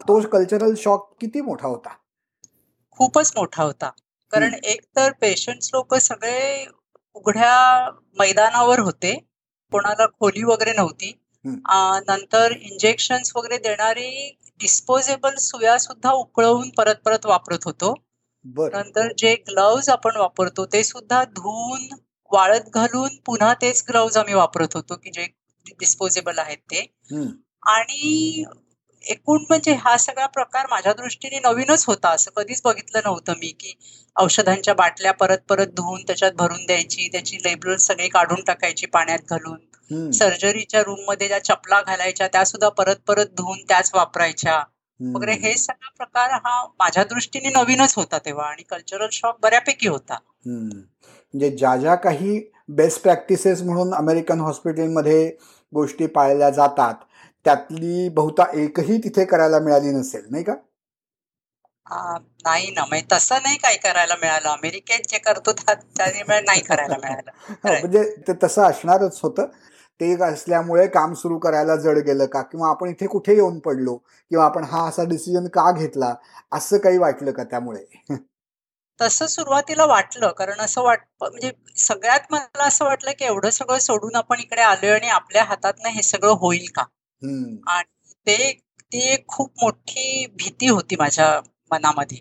तो 0.00 0.20
कल्चरल 0.20 0.74
शॉक 0.76 1.14
किती 1.20 1.40
मोठा 1.40 1.68
होता? 1.68 1.88
खूपच 2.90 3.32
मोठा 3.36 3.62
होता. 3.62 3.90
कारण 4.32 4.54
एक 4.64 4.80
तर 4.96 5.12
पेशंट्स 5.20 5.70
लोक 5.74 5.94
सगळे 5.96 6.64
उघड्या 7.16 7.54
मैदानावर 8.18 8.78
होते. 8.80 9.14
कोणाला 9.72 10.06
खोली 10.20 10.42
वगैरे 10.44 10.72
नव्हती. 10.72 11.12
नंतर 12.08 12.52
इंजेक्शन 12.52 13.22
वगैरे 13.36 13.58
देणारी 13.58 14.10
डिस्पोजेबल 14.60 15.34
सुया 15.40 15.76
सुद्धा 15.78 16.12
उकळवून 16.12 16.68
परत 16.70 16.96
परत 17.04 17.26
वापरत 17.26 17.64
होतो. 17.64 17.94
नंतर 18.44 19.12
जे 19.18 19.34
ग्लव्ज 19.48 19.88
आपण 19.90 20.16
वापरतो 20.16 20.64
ते 20.72 20.82
सुद्धा 20.84 21.22
धुवून 21.36 21.88
वाळत 22.30 22.68
घालून 22.74 23.16
पुन्हा 23.26 23.52
तेच 23.62 23.84
ग्लव्ज 23.88 24.16
आम्ही 24.16 24.34
वापरत 24.34 24.74
होतो 24.74 24.96
की 24.96 25.10
जे 25.10 25.26
डिस्पोजेबल 25.80 26.38
आहेत 26.38 26.58
ते. 26.70 26.80
आणि 27.68 28.44
एकूण 29.08 29.44
म्हणजे 29.48 29.72
हा 29.74 29.96
सगळा 29.96 30.26
प्रकार 30.26 30.66
माझ्या 30.70 30.92
दृष्टीने 30.92 31.38
नवीनच 31.44 31.84
होता 31.86 32.10
असं 32.10 32.30
कधीच 32.36 32.60
बघितलं 32.64 33.00
नव्हतं 33.04 33.32
मी 33.32 33.48
की 33.60 33.72
औषधांच्या 34.16 34.74
बाटल्या 34.74 35.12
परत 35.12 35.38
परत 35.48 35.66
धुवून 35.66 36.02
त्याच्यात 36.02 36.32
भरून 36.32 36.64
द्यायची 36.66 37.08
त्याची 37.12 37.36
लेबल 37.44 37.76
सगळी 37.76 38.08
काढून 38.08 38.42
टाकायची 38.46 38.86
पाण्यात 38.86 39.30
घालून. 39.30 39.58
सर्जरीच्या 40.12 40.80
रूममध्ये 40.82 41.28
ज्या 41.28 41.38
चपला 41.44 41.80
घालायच्या 41.82 42.26
त्या 42.28 42.44
सुद्धा 42.44 42.68
परत 42.68 42.96
परत 43.06 43.26
धुवून 43.36 43.58
त्याच 43.68 43.90
वापरायच्या. 43.94 44.62
वगैरे 45.00 45.32
हे 45.32 45.52
सगळा 45.56 45.88
प्रकार 45.96 46.30
हा 46.44 46.62
माझ्या 46.80 47.04
दृष्टीने 47.04 47.48
नवीनच 47.50 47.94
होता 47.96 48.18
तेव्हा 48.18 48.46
आणि 48.46 48.62
कल्चरल 48.62 49.08
शॉक 49.12 49.38
बऱ्यापैकी 49.42 49.88
होता. 49.88 50.18
म्हणजे 50.44 51.50
ज्या 51.50 51.76
ज्या 51.76 51.94
काही 51.94 52.40
बेस्ट 52.70 53.02
प्रॅक्टिसेस 53.02 53.62
म्हणून 53.62 53.94
अमेरिकन 53.94 54.40
हॉस्पिटलमध्ये 54.40 55.30
गोष्टी 55.72 56.06
पाळल्या 56.06 56.50
जातात 56.50 56.94
त्यातली 57.44 58.08
बहुता 58.08 58.44
एकही 58.54 58.98
तिथे 58.98 59.24
करायला 59.24 59.58
मिळाली 59.58 59.90
नसेल 59.90 60.26
नाही 60.30 60.44
का? 60.44 60.54
आ, 61.86 62.18
नाही 62.44 62.70
ना 62.70 62.84
म्हणजे 62.84 63.06
तसं 63.12 63.34
नाही 63.42 63.56
काही 63.56 63.78
करायला 63.78 64.14
मिळालं. 64.14 64.48
अमेरिकेत 64.48 65.00
जे 65.08 65.18
करतो 65.18 65.52
नाही 65.66 66.60
करायला 66.60 66.96
मिळालं. 67.04 67.30
म्हणजे 67.64 68.16
ते 68.28 68.32
तसं 68.42 68.62
असणारच 68.62 69.20
होतं. 69.22 69.46
ते 70.00 70.22
असल्यामुळे 70.22 70.86
काम 70.86 71.14
सुरू 71.14 71.38
करायला 71.38 71.76
जड 71.76 71.98
गेलं 71.98 72.26
का? 72.26 72.42
किंवा 72.42 72.68
आपण 72.70 72.88
इथे 72.88 73.06
कुठे 73.06 73.34
येऊन 73.34 73.58
पडलो? 73.58 73.96
किंवा 73.96 74.44
आपण 74.44 74.64
हा 74.64 74.88
असा 74.88 75.04
डिसिजन 75.04 75.46
का 75.46 75.72
घेतला? 75.72 76.14
असं 76.52 76.78
काही 76.78 76.98
वाटलं 76.98 77.32
का 77.32 77.44
त्यामुळे? 77.44 77.84
तसं 79.00 79.26
सुरुवातीला 79.26 79.84
वाटलं. 79.86 80.30
कारण 80.30 80.60
असं 80.60 80.82
वाट 80.82 80.98
म्हणजे 81.20 81.52
सगळ्यात 81.76 82.20
मला 82.30 82.64
असं 82.64 82.84
वाटलं 82.84 83.10
की 83.10 83.24
एवढं 83.24 83.50
सगळं 83.50 83.78
सोडून 83.78 84.16
आपण 84.16 84.40
इकडे 84.40 84.60
आलोय 84.60 84.90
आणि 84.90 85.08
आपल्या 85.08 85.44
हातातनं 85.44 85.88
हे 85.88 86.02
सगळं 86.02 86.30
होईल 86.30 86.66
का? 86.74 86.82
आणि 87.22 88.12
ते 88.26 88.52
ती 88.92 89.00
एक 89.12 89.26
खूप 89.28 89.52
मोठी 89.62 90.26
भीती 90.34 90.68
होती 90.68 90.96
माझ्या 90.98 91.26
मनामध्ये. 91.70 92.18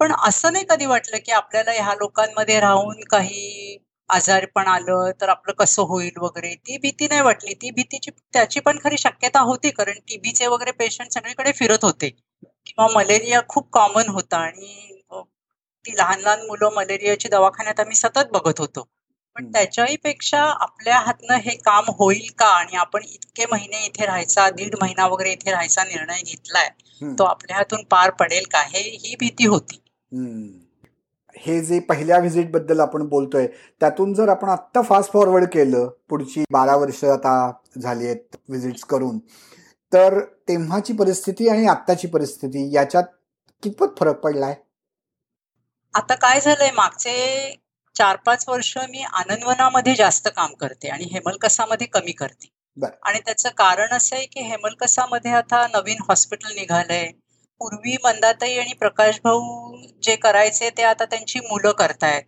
पण 0.00 0.12
असं 0.18 0.52
नाही 0.52 0.64
कधी 0.70 0.86
वाटलं 0.86 1.18
की 1.26 1.32
आपल्याला 1.32 1.72
ह्या 1.72 1.94
लोकांमध्ये 1.94 2.58
राहून 2.60 3.00
काही 3.10 3.76
आजारपण 4.08 4.66
आलं 4.68 5.10
तर 5.20 5.28
आपलं 5.28 5.52
कसं 5.54 5.82
होईल 5.84 6.18
वगैरे. 6.18 6.54
ती 6.56 6.78
भीती 6.78 7.06
नाही 7.08 7.20
वाटली. 7.22 7.54
ती 7.54 7.70
भीतीची 7.72 8.10
त्याची 8.32 8.60
पण 8.60 8.78
खरी 8.84 8.98
शक्यता 8.98 9.40
होती 9.42 9.70
कारण 9.72 9.98
टीबीचे 10.08 10.46
वगैरे 10.46 10.72
पेशंट 10.78 11.12
सगळीकडे 11.12 11.52
फिरत 11.54 11.84
होते. 11.84 12.08
किंवा 12.66 12.86
मलेरिया 12.94 13.40
खूप 13.48 13.68
कॉमन 13.72 14.08
होता 14.10 14.36
आणि 14.38 14.74
ती 15.84 15.92
लहान 15.96 16.20
लहान 16.20 16.46
मुलं 16.46 16.70
मलेरियाची 16.74 17.28
दवाखान्यात 17.28 17.80
आम्ही 17.80 17.96
सतत 17.96 18.30
बघत 18.32 18.60
होतो. 18.60 18.88
पण 19.38 19.50
त्याच्याही 19.52 19.96
पेक्षा 19.96 20.40
आपल्या 20.42 20.98
हातनं 20.98 21.36
हे 21.36 21.54
काम 21.56 21.84
होईल 21.98 22.28
का? 22.38 22.46
आणि 22.48 22.76
आपण 22.76 23.02
इतके 23.04 23.44
महिने 23.50 23.84
इथे 23.86 24.06
राहायचा 24.06 24.48
दीड 24.50 24.74
महिना 24.80 25.06
वगैरे 25.06 25.32
इथे 25.32 25.50
राहायचा 25.50 25.84
निर्णय 25.84 26.22
घेतलाय 26.22 26.68
तो 27.18 27.24
आपल्या 27.24 27.56
हातून 27.56 27.82
पार 27.90 28.10
पडेल 28.10 28.44
का? 28.52 28.62
हे 28.64 28.80
ही 28.80 29.14
भीती 29.20 29.46
होती. 29.46 29.80
हे 31.36 31.60
जे 31.60 31.78
पहिल्या 31.80 32.18
व्हिजिटबद्दल 32.18 32.80
आपण 32.80 33.06
बोलतोय 33.08 33.46
त्यातून 33.80 34.14
जर 34.14 34.28
आपण 34.28 34.48
आत्ता 34.48 34.82
फास्ट 34.82 35.12
फॉरवर्ड 35.12 35.44
केलं 35.48 35.88
पुढची 36.08 36.44
बारा 36.52 36.74
वर्ष 36.76 37.04
आता 37.04 37.34
झाली 37.78 38.06
आहेत 38.06 38.36
व्हिजिट्स 38.48 38.84
करून 38.84 39.18
तर 39.92 40.18
तेव्हाची 40.48 40.92
परिस्थिती 40.92 41.48
आणि 41.48 41.66
आत्ताची 41.66 42.06
परिस्थिती 42.08 42.68
याच्यात 42.74 43.04
कितपत 43.62 43.98
फरक 43.98 44.18
पडलाय? 44.20 44.54
आता 45.94 46.14
काय 46.14 46.40
झालंय 46.40 46.70
मागचे 46.70 47.54
चार 47.98 48.16
पाच 48.26 48.44
वर्ष 48.48 48.76
मी 48.90 49.02
आनंदवनामध्ये 49.02 49.94
जास्त 49.94 50.28
काम 50.36 50.52
करते 50.54 50.88
आणि 50.88 51.04
हेमलकसामध्ये 51.12 51.86
कमी 51.88 52.12
करते. 52.12 52.48
आणि 53.02 53.18
त्याचं 53.20 53.48
कारण 53.56 53.92
असं 53.92 54.16
आहे 54.16 54.26
की 54.26 54.40
हेमलकसामध्ये 54.42 55.32
आता 55.32 55.66
नवीन 55.66 56.02
हॉस्पिटल 56.08 56.54
निघालंय. 56.54 57.10
पूर्वी 57.60 57.96
मंदाताई 58.04 58.56
आणि 58.58 58.72
प्रकाश 58.74 59.18
भाऊ 59.24 59.76
जे 60.02 60.14
करायचे 60.16 60.70
ते 60.70 60.82
आता 60.84 61.04
त्यांची 61.04 61.40
मुलं 61.40 61.72
करतायत. 61.72 62.22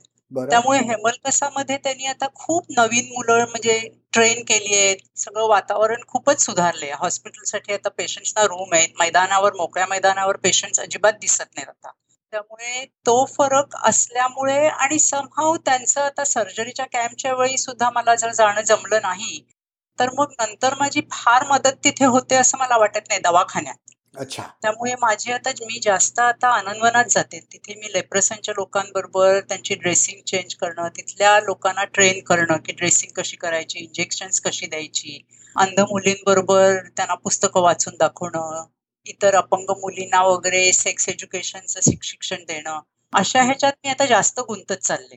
त्यामुळे 0.51 0.79
हेमलकसामध्ये 0.81 1.77
त्यांनी 1.77 2.07
आता 2.07 2.27
खूप 2.35 2.67
नवीन 2.71 3.07
मुलं 3.13 3.45
म्हणजे 3.45 3.79
ट्रेन 4.13 4.43
केली 4.45 4.75
आहेत. 4.77 4.97
सगळं 5.17 5.47
वातावरण 5.49 6.03
खूपच 6.09 6.41
सुधारले 6.41 6.91
हॉस्पिटलसाठी 6.93 7.73
आता 7.73 7.89
पेशंट्सना 7.89 8.45
रूम 8.47 8.75
आहेत. 8.75 8.89
मैदानावर 8.99 9.55
मोकळ्या 9.55 9.87
मैदानावर 9.87 10.37
पेशंट्स 10.37 10.81
अजिबात 10.81 11.13
दिसत 11.21 11.55
नाहीत 11.57 11.69
आता. 11.69 11.91
त्यामुळे 12.33 12.85
तो 13.07 13.25
फरक 13.25 13.75
असल्यामुळे 13.85 14.67
आणि 14.69 14.99
समहाव 14.99 15.57
त्यांचं 15.57 16.01
आता 16.01 16.25
सर्जरीच्या 16.25 16.87
कॅम्पच्या 16.87 17.35
वेळी 17.35 17.59
सुद्धा 17.59 17.91
मला 17.91 18.15
जर 18.15 18.33
जाणं 18.33 18.61
जमलं 18.61 19.01
नाही 19.03 19.41
तर 19.99 20.11
मग 20.15 20.33
नंतर 20.41 20.75
माझी 20.75 21.01
फार 21.13 21.45
मदत 21.47 21.85
तिथे 21.85 22.05
होते 22.05 22.37
असं 22.37 22.59
मला 22.59 22.77
वाटत 22.77 23.09
नाही 23.09 23.21
दवाखान्यात. 23.21 23.77
अच्छा. 24.15 24.43
त्यामुळे 24.63 24.95
माझी 25.01 25.33
आता 25.33 25.51
मी 25.61 25.79
जास्त 25.83 26.21
आता 26.21 26.49
आनंदवनात 26.49 27.11
जाते. 27.11 27.41
तिथे 27.53 27.75
मी 27.75 27.93
लेप्रसनच्या 27.93 28.55
लोकांबरोबर 28.57 29.39
त्यांची 29.41 29.75
ड्रेसिंग 29.75 30.21
चेंज 30.27 30.55
करणं 30.55 30.89
तिथल्या 30.97 31.39
लोकांना 31.41 31.85
ट्रेन 31.85 32.21
करणं 32.25 32.57
की 32.57 32.73
ड्रेसिंग 32.73 33.13
कशी 33.17 33.37
करायची 33.37 33.79
इंजेक्शन 33.79 34.29
कशी 34.45 34.67
द्यायची 34.67 35.19
अंध 35.57 35.81
मुलींबरोबर 35.81 36.77
त्यांना 36.97 37.15
पुस्तकं 37.15 37.63
वाचून 37.63 37.95
दाखवणं 37.99 38.65
इतर 39.07 39.35
अपंग 39.35 39.71
मुलींना 39.71 40.23
वगैरे 40.23 40.73
सेक्स 40.73 41.09
एज्युकेशनचं 41.09 41.81
शिक्षण 41.81 42.37
देणं 42.37 42.81
अशा 43.13 43.43
ह्याच्यात 43.43 43.73
मी 43.85 43.91
आता 43.91 44.07
जास्त 44.07 44.41
गुंतत 44.41 44.73
चालले. 44.73 45.17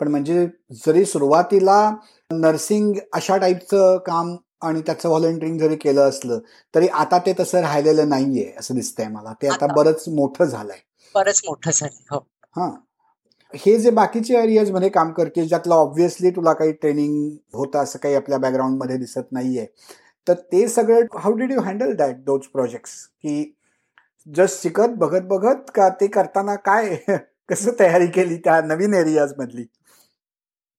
पण 0.00 0.08
म्हणजे 0.08 0.46
जरी 0.86 1.04
सुरुवातीला 1.04 1.90
नर्सिंग 2.30 2.94
अशा 3.12 3.36
टाईपचं 3.36 3.96
काम 3.98 4.36
आणि 4.62 4.80
त्याचं 4.80 5.08
व्हॉलेंटिअरिंग 5.08 5.58
जरी 5.58 5.76
केलं 5.76 6.08
असलं 6.08 6.38
तरी 6.74 6.88
आता 6.88 7.18
ते 7.18 7.32
तसं 7.40 7.60
राहिलेलं 7.60 8.08
नाहीये 8.08 8.52
असं 8.58 8.74
दिसतंय 8.74 9.08
मला. 9.08 9.32
ते 9.42 9.48
आता 9.48 9.66
बरंच 9.66 10.04
मोठं 10.08 10.44
झालंय. 10.44 10.78
बरंच 11.14 11.40
मोठं 11.46 11.70
झालंय 11.70 12.04
हो. 12.10 12.18
हा. 12.56 12.70
हे 13.54 13.78
जे 13.78 13.90
बाकीचे 13.90 14.34
एरियाजमध्ये 14.36 14.88
काम 14.88 15.12
करते 15.12 15.44
ज्यातलं 15.46 15.74
ऑब्व्हियसली 15.74 16.30
तुला 16.30 16.52
काही 16.52 16.72
ट्रेनिंग 16.72 17.36
होतं 17.54 17.78
असं 17.78 17.98
काही 17.98 18.14
आपल्या 18.14 18.38
बॅकग्राऊंडमध्ये 18.38 18.96
दिसत 18.96 19.32
नाहीये 19.32 19.66
तर 20.28 20.34
ते 20.34 20.68
सगळं 20.68 21.00
how 21.18 21.32
did 21.32 21.52
you 21.52 21.60
handle 21.60 21.94
that 21.94 22.16
those 22.16 22.46
projects 22.46 23.06
की 23.06 23.54
जस्ट 24.34 24.62
शिकत 24.62 24.88
बघत 24.96 25.22
बघत 25.22 25.70
का 25.74 25.88
ते 25.88 26.06
करताना 26.06 26.54
काय 26.54 26.96
कसं 27.48 27.70
तयारी 27.80 28.06
केली 28.06 28.36
त्या 28.36 28.60
नवीन 28.60 28.94
एरियाज 28.94 29.32
मधली? 29.38 29.64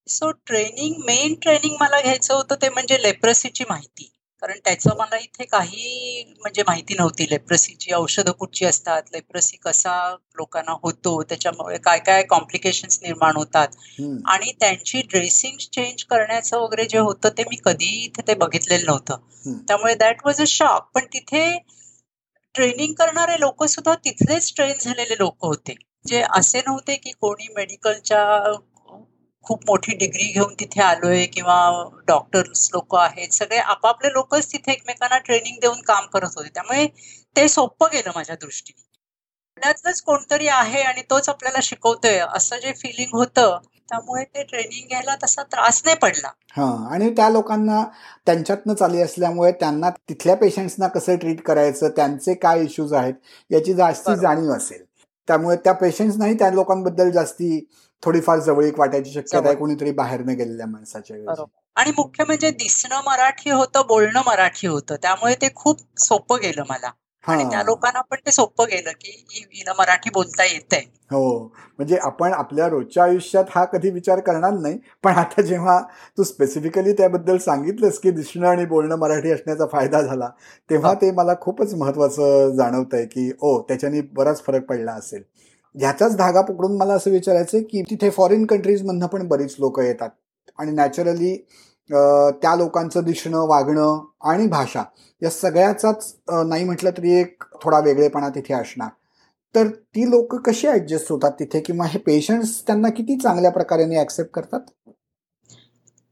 सो 0.07 0.31
ट्रेनिंग 0.31 0.95
मेन 1.05 1.35
ट्रेनिंग 1.41 1.75
मला 1.81 2.01
घ्यायचं 2.01 2.33
होतं 2.33 2.55
ते 2.61 2.69
म्हणजे 2.69 3.01
लेप्रसीची 3.01 3.63
माहिती. 3.69 4.14
कारण 4.45 4.59
त्याचं 4.65 4.95
मला 4.97 5.17
इथे 5.17 5.45
काही 5.45 6.23
म्हणजे 6.39 6.63
माहिती 6.67 6.95
नव्हती. 6.99 7.25
लेप्रसीची 7.29 7.93
औषधं 7.93 8.31
कुठची 8.31 8.65
असतात? 8.65 9.03
लेप्रसी 9.13 9.57
कसा 9.57 9.93
लोकांना 10.35 10.71
होतो? 10.83 11.21
त्याच्यामुळे 11.23 11.77
काय 11.77 11.99
काय 11.99 12.21
कॉम्प्लिकेशन्स 12.23 12.99
निर्माण 13.03 13.37
होतात? 13.37 13.67
आणि 14.25 14.51
त्यांची 14.59 15.01
ड्रेसिंग 15.09 15.57
चेंज 15.73 16.03
करण्याचं 16.03 16.57
वगैरे 16.57 16.85
जे 16.85 16.97
होतं 16.99 17.29
ते 17.29 17.43
मी 17.43 17.55
कधी 17.65 17.89
इथे 18.03 18.27
ते 18.27 18.33
बघितलेलं 18.35 18.85
नव्हतं. 18.85 19.17
त्यामुळे 19.67 19.95
दॅट 19.95 20.21
वॉज 20.25 20.41
अ 20.41 20.45
शॉक 20.47 20.89
पण 20.95 21.05
तिथे 21.13 21.43
ट्रेनिंग 22.55 22.93
करणारे 22.93 23.39
लोक 23.39 23.63
सुद्धा 23.65 23.95
तिथलेच 23.95 24.53
ट्रेन 24.55 24.73
झालेले 24.81 25.15
लोक 25.19 25.45
होते. 25.45 25.75
जे 26.07 26.23
असे 26.29 26.61
नव्हते 26.67 26.95
की 26.95 27.11
कोणी 27.11 27.47
मेडिकलच्या 27.55 28.23
खूप 29.45 29.61
मोठी 29.67 29.95
डिग्री 29.97 30.31
घेऊन 30.31 30.53
तिथे 30.59 30.81
आलोय 30.81 31.25
किंवा 31.25 31.57
डॉक्टर्स 32.07 32.69
लोक 32.73 32.95
आहेत 32.95 33.33
सगळे 33.33 33.57
आपापले 33.57 34.11
लोकच 34.13 34.51
तिथे 34.53 34.71
एकमेकांना 34.71 35.17
ट्रेनिंग 35.17 35.57
देऊन 35.61 35.81
काम 35.81 36.05
करत 36.13 36.35
होते. 36.35 36.49
त्यामुळे 36.49 36.87
ते 37.35 37.47
सोपं 37.47 37.87
गेलं 37.93 38.11
माझ्या 38.15 38.35
दृष्टीने. 38.35 38.81
त्यातलंच 39.57 40.01
कोणतरी 40.01 40.47
आहे 40.47 40.81
आणि 40.81 41.01
तोच 41.09 41.29
आपल्याला 41.29 41.59
शिकवतोय 41.63 42.17
असं 42.35 42.57
जे 42.57 42.71
फिलिंग 42.73 43.15
होतं 43.17 43.57
त्यामुळे 43.89 44.23
ते 44.25 44.43
ट्रेनिंग 44.43 44.87
घ्यायला 44.87 45.15
तसा 45.23 45.43
त्रास 45.43 45.81
नाही 45.85 45.97
पडला. 45.97 46.27
हा 46.57 46.65
आणि 46.91 47.09
त्या 47.09 47.29
लोकांना 47.29 47.83
त्यांच्यातनं 48.25 48.73
चालली 48.73 49.01
असल्यामुळे 49.01 49.51
त्यांना 49.51 49.89
तिथल्या 50.09 50.35
पेशंट्सना 50.35 50.87
कसं 50.87 51.15
ट्रीट 51.15 51.41
करायचं 51.41 51.89
त्यांचे 51.89 52.33
काय 52.33 52.63
इश्यूज 52.63 52.93
आहेत 52.93 53.13
याची 53.51 53.73
जास्ती 53.73 54.15
जाणीव 54.15 54.51
असेल. 54.51 54.83
त्यामुळे 55.27 55.55
त्या 55.57 55.73
पेशंट्सनाही 55.73 56.33
त्या 56.33 56.49
लोकांबद्दल 56.51 57.09
जास्ती 57.11 57.59
थोडीफार 58.03 58.39
जवळीक 58.39 58.79
वाटायची 58.79 59.11
शक्यता 59.11 59.47
आहे 59.47 59.55
कोणीतरी 59.55 59.91
बाहेरनं 59.91 60.37
गेलेल्या 60.37 60.67
माणसाच्या 60.67 61.17
आणि 61.75 61.91
मुख्य 61.91 62.23
म्हणजे 62.23 62.49
दिसणं 62.51 63.01
मराठी 63.05 63.49
होतं 63.49 63.87
बोलणं 63.87 64.21
मराठी 64.25 64.67
होतं. 64.67 64.95
त्यामुळे 65.01 65.33
ते 65.35 65.49
खूप 65.55 65.79
सोपं 65.99 66.37
गेलं 66.41 66.63
मला. 66.69 66.91
आणि 67.23 67.43
त्या 67.43 67.61
लोकांना 67.63 68.01
पण 68.01 68.17
ते 68.25 68.31
सोपं 68.31 68.65
गेलं 68.69 68.91
की 68.91 69.63
मराठी 69.77 70.09
बोलता 70.09 70.43
येत 70.43 70.73
हो. 71.11 71.51
म्हणजे 71.77 71.97
आपण 71.97 72.33
आपल्या 72.33 72.67
रोजच्या 72.69 73.03
आयुष्यात 73.03 73.45
हा 73.49 73.63
कधी 73.65 73.89
विचार 73.89 74.19
करणार 74.19 74.51
नाही 74.51 74.77
पण 75.03 75.13
आता 75.13 75.41
जेव्हा 75.41 75.79
तू 76.17 76.23
स्पेसिफिकली 76.23 76.93
त्याबद्दल 76.93 77.37
सांगितलंस 77.37 77.97
की 77.99 78.11
दिसणं 78.11 78.47
आणि 78.47 78.65
बोलणं 78.65 78.95
मराठी 78.95 79.31
असण्याचा 79.31 79.65
फायदा 79.71 80.01
झाला 80.01 80.29
तेव्हा 80.69 80.93
ते 80.93 81.11
मला 81.11 81.33
खूपच 81.41 81.73
महत्वाचं 81.73 82.55
जाणवत 82.55 82.93
आहे 82.93 83.05
की 83.05 83.31
ओ 83.41 83.59
त्याच्याने 83.61 84.01
बराच 84.13 84.43
फरक 84.43 84.65
पडला 84.65 84.91
असेल. 84.91 85.21
ह्याचाच 85.75 86.15
धागा 86.17 86.41
पकडून 86.41 86.77
मला 86.77 86.93
असं 86.93 87.11
विचारायचं 87.11 87.61
की 87.61 87.81
तिथे 87.89 88.09
फॉरेन 88.09 88.45
कंट्रीजमधनं 88.45 89.07
पण 89.07 89.27
बरीच 89.27 89.55
लोक 89.59 89.79
येतात. 89.79 90.09
आणि 90.59 90.71
नॅचरली 90.71 91.35
त्या 91.89 92.55
लोकांचं 92.55 93.03
दिसणं 93.05 93.45
वागणं 93.47 93.99
आणि 94.29 94.47
भाषा 94.47 94.83
या 95.21 95.29
सगळ्याचाच 95.29 96.13
नाही 96.47 96.63
म्हटलं 96.63 96.91
तरी 96.97 97.13
एक 97.19 97.43
थोडा 97.63 97.79
वेगळेपणा 97.79 98.29
तिथे 98.29 98.53
असणार. 98.53 98.89
तर 99.55 99.67
ती 99.67 100.09
लोक 100.09 100.35
कशी 100.45 100.67
ऍडजस्ट 100.67 101.11
होतात 101.11 101.31
तिथे? 101.39 101.59
किंवा 101.59 101.85
हे 101.87 101.99
पेशंट्स 101.99 102.61
त्यांना 102.67 102.89
किती 102.89 103.17
चांगल्या 103.19 103.51
प्रकारे 103.51 103.99
ऍक्सेप्ट 104.01 104.31
करतात? 104.33 104.59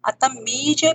आता 0.04 0.28
मी 0.30 0.74
जे 0.78 0.92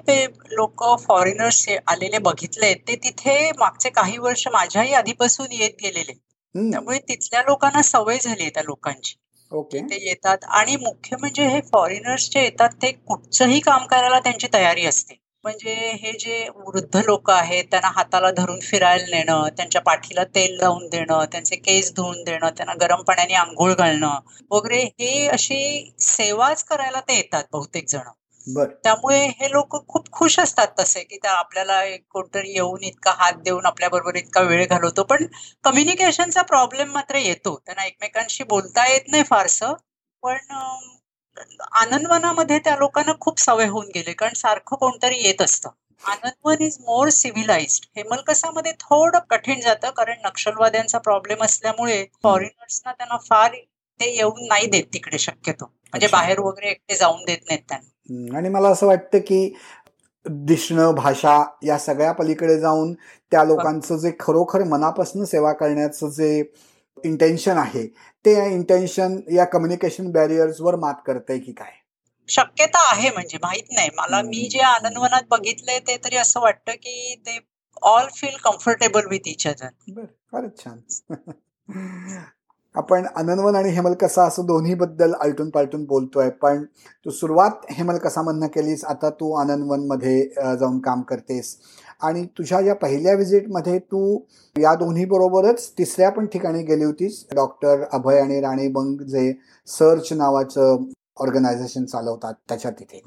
लोक 0.52 0.84
फॉरेनर्स 1.00 1.66
आलेले 1.88 2.18
बघितले 2.18 2.72
ते 2.88 2.96
तिथे 3.04 3.37
मागचे 3.58 3.90
काही 3.90 4.18
वर्ष 4.18 4.46
माझ्याही 4.52 4.92
आधीपासून 4.94 5.46
येत 5.50 5.75
गेलेले. 5.82 6.12
त्यामुळे 6.55 6.99
तिथल्या 6.99 7.43
लोकांना 7.43 7.83
सवय 7.83 8.19
झाली 8.19 8.43
आहे 8.43 8.50
त्या 8.50 8.62
लोकांची. 8.62 9.14
ओके. 9.52 9.81
ते 9.81 9.97
येतात 10.09 10.45
आणि 10.50 10.76
मुख्य 10.76 11.17
म्हणजे 11.21 11.47
हे 11.49 11.61
फॉरेनर्स 11.73 12.28
जे 12.31 12.43
येतात 12.43 12.71
ते 12.83 12.90
कुठचंही 12.93 13.61
काम 13.61 13.87
करायला 13.87 14.19
त्यांची 14.21 14.47
तयारी 14.55 14.87
असते. 14.87 15.14
म्हणजे 15.45 15.75
हे 16.02 16.12
जे 16.12 16.49
वृद्ध 16.57 17.00
लोक 17.07 17.31
आहेत 17.31 17.64
त्यांना 17.71 17.88
हाताला 17.88 18.31
धरून 18.31 18.59
फिरायला 18.61 19.05
नेणं 19.11 19.49
त्यांच्या 19.57 19.81
पाठीला 19.83 20.25
तेल 20.25 20.57
लावून 20.59 20.88
देणं 20.88 21.25
त्यांचे 21.33 21.57
केस 21.57 21.93
धुवून 21.95 22.23
देणं 22.25 22.49
त्यांना 22.57 22.75
गरम 22.81 23.02
पाण्याने 23.02 23.35
आंघोळ 23.35 23.73
घालणं 23.75 24.19
वगैरे 24.50 24.83
हे 25.00 25.26
अशी 25.28 25.93
सेवाच 26.00 26.64
करायला 26.64 27.00
ते 27.00 27.17
येतात 27.17 27.45
बहुतेक 27.52 27.88
जण. 27.88 28.09
बर. 28.49 28.67
त्यामुळे 28.85 29.19
हे 29.38 29.50
लोक 29.50 29.76
खूप 29.88 30.11
खुश 30.12 30.38
असतात 30.40 30.69
तसे 30.78 31.02
की 31.05 31.17
त्या 31.19 31.33
आपल्याला 31.35 31.81
कोणतरी 32.11 32.52
येऊन 32.52 32.83
इतका 32.85 33.11
हात 33.19 33.43
देऊन 33.45 33.67
आपल्या 33.67 33.88
बरोबर 33.88 34.17
इतका 34.17 34.40
वेळ 34.43 34.64
घालवतो. 34.67 35.02
पण 35.05 35.26
कम्युनिकेशनचा 35.64 36.43
प्रॉब्लेम 36.45 36.93
मात्र 36.93 37.17
येतो. 37.19 37.57
त्यांना 37.67 37.85
एकमेकांशी 37.87 38.45
बोलता 38.47 38.87
येत 38.88 39.09
नाही 39.09 39.23
फारसं. 39.25 39.75
पण 40.23 40.37
आनंदवनामध्ये 41.73 42.59
त्या 42.59 42.76
लोकांना 42.76 43.12
खूप 43.21 43.38
सवय 43.40 43.67
होऊन 43.67 43.87
गेले 43.95 44.12
कारण 44.14 44.35
सारखं 44.37 44.76
कोणतरी 44.76 45.19
येत 45.19 45.43
असतं. 45.43 45.69
आनंदवन 46.02 46.62
इज 46.62 46.76
मोर 46.81 47.09
सिव्हिलाइज्ड 47.11 47.85
हेमलकसामध्ये 47.97 48.73
थोडं 48.81 49.19
कठीण 49.31 49.61
जातं 49.61 49.90
कारण 49.93 50.21
नक्षलवाद्यांचा 50.25 50.99
प्रॉब्लेम 51.00 51.43
असल्यामुळे 51.45 52.05
फॉरेनर्सना 52.23 52.93
त्यांना 52.93 53.17
फार 53.25 53.55
ते 54.00 54.17
येऊन 54.17 54.47
नाही 54.47 54.67
देत 54.67 54.85
तिकडे 54.95 55.19
शक्यतो. 55.19 55.64
म्हणजे. 55.64 56.07
बाहेर 56.12 56.38
वगैरे 56.38 56.71
एकटे 56.71 56.97
जाऊन 56.97 57.25
देत 57.25 57.38
नाहीत 57.43 57.62
त्यांना. 57.69 58.38
आणि 58.38 58.49
मला 58.49 58.69
असं 58.69 58.87
वाटतं 58.87 59.19
की 59.19 59.55
दिसणं 60.26 60.95
भाषा 60.95 61.45
या 61.64 61.78
सगळ्या 61.78 62.12
पलीकडे 62.12 62.61
जाऊन 62.61 62.95
त्या 63.33 63.45
लोकांचं 63.45 63.99
जे 63.99 64.12
खरोखर 64.21 64.64
मनापासून 64.64 65.25
सेवा 65.25 65.52
करण्याचं 65.52 66.11
जे 66.11 66.52
इंटेन्शन 67.05 67.59
आहे 67.59 67.87
ते 68.25 68.55
इंटेन्शन 68.55 69.21
या 69.33 69.45
कम्युनिकेशन 69.45 70.11
बॅरियर्सवर 70.11 70.76
मात 70.76 70.95
करतंय 71.07 71.38
की 71.38 71.52
काय? 71.52 71.71
शक्यता 72.28 72.93
आहे 72.93 73.11
म्हणजे 73.11 73.38
माहीत 73.43 73.62
नाही. 73.73 73.90
मला. 73.97 74.23
मी 74.23 74.49
जे 74.50 74.61
आनंदवनात 74.61 75.23
बघितलंय 75.31 75.78
ते 75.78 75.97
तरी 75.97 76.17
असं 76.17 76.40
वाटतं 76.40 76.73
की 76.73 77.14
ते 77.26 77.38
all 77.83 78.07
feel 78.17 78.37
comfortable 78.37 79.07
with 79.11 79.28
each 79.28 79.47
other 79.47 80.05
फारच 80.33 80.64
छान. 80.64 80.81
आपण 82.78 83.06
आनंदवन 83.16 83.54
आणि 83.54 83.68
हेमलकसा 83.70 84.25
असं 84.25 84.47
दोन्ही 84.47 84.75
बद्दल 84.75 85.12
आलटून 85.20 85.49
पालटून 85.50 85.85
बोलतोय 85.85 86.28
पण 86.30 86.62
तू 87.04 87.11
सुरुवात 87.11 87.50
हेमलकसामधनं 87.70 88.47
केलीस 88.47 88.85
आता 88.85 89.11
तू 89.11 89.32
आनंदवनमध्ये 89.32 90.20
अ, 90.37 90.54
जाऊन 90.54 90.78
काम 90.78 91.02
करतेस. 91.02 91.56
आणि 92.02 92.25
तुझ्या 92.38 92.61
या 92.61 92.75
पहिल्या 92.75 93.14
व्हिजिटमध्ये 93.14 93.78
तू 93.78 94.18
या 94.56 94.75
दोन्ही 94.75 95.04
बरोबरच 95.04 95.68
तिसऱ्या 95.78 96.11
पण 96.11 96.26
ठिकाणी 96.26 96.62
गेली 96.62 96.85
होतीस 96.85 97.25
डॉक्टर 97.35 97.82
अभय 97.92 98.20
आणि 98.20 98.40
राणी 98.40 98.68
बंग 98.68 99.00
जे 99.00 99.32
सर्च 99.68 100.12
नावाचं 100.12 100.85
ऑर्गनायझेशन 101.16 101.85
चालवतात 101.85 102.35
त्याच्या 102.49 102.70
तिथे. 102.70 103.00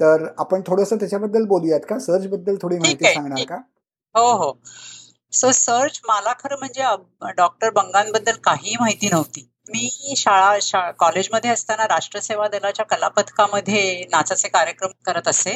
तर 0.00 0.26
आपण 0.38 0.60
थोडंसं 0.66 0.96
त्याच्याबद्दल 0.96 1.44
बोलूयात 1.44 1.80
का? 1.88 1.98
सर्च 1.98 2.26
बद्दल 2.26 2.56
थोडी 2.62 2.78
माहिती 2.78 3.04
सांगणार. 3.14 3.38
का? 3.44 3.56
हो 4.14 4.32
हो. 4.36 4.52
सो 5.32 5.50
सर्च 5.52 6.00
मला 6.04 6.32
खरं 6.40 6.58
म्हणजे 6.58 7.32
डॉक्टर 7.36 7.70
बंगांबद्दल 7.70 8.36
काही 8.44 8.74
माहिती 8.80 9.08
नव्हती. 9.12 9.48
मी 9.68 10.14
शाळा 10.16 10.56
शा 10.62 10.80
कॉलेजमध्ये 10.98 11.50
असताना 11.50 11.84
राष्ट्रसेवा 11.88 12.46
दलाच्या 12.48 12.84
कलापथकामध्ये 12.86 14.04
नाचाचे 14.12 14.48
कार्यक्रम 14.48 14.90
करत 15.06 15.28
असे. 15.28 15.50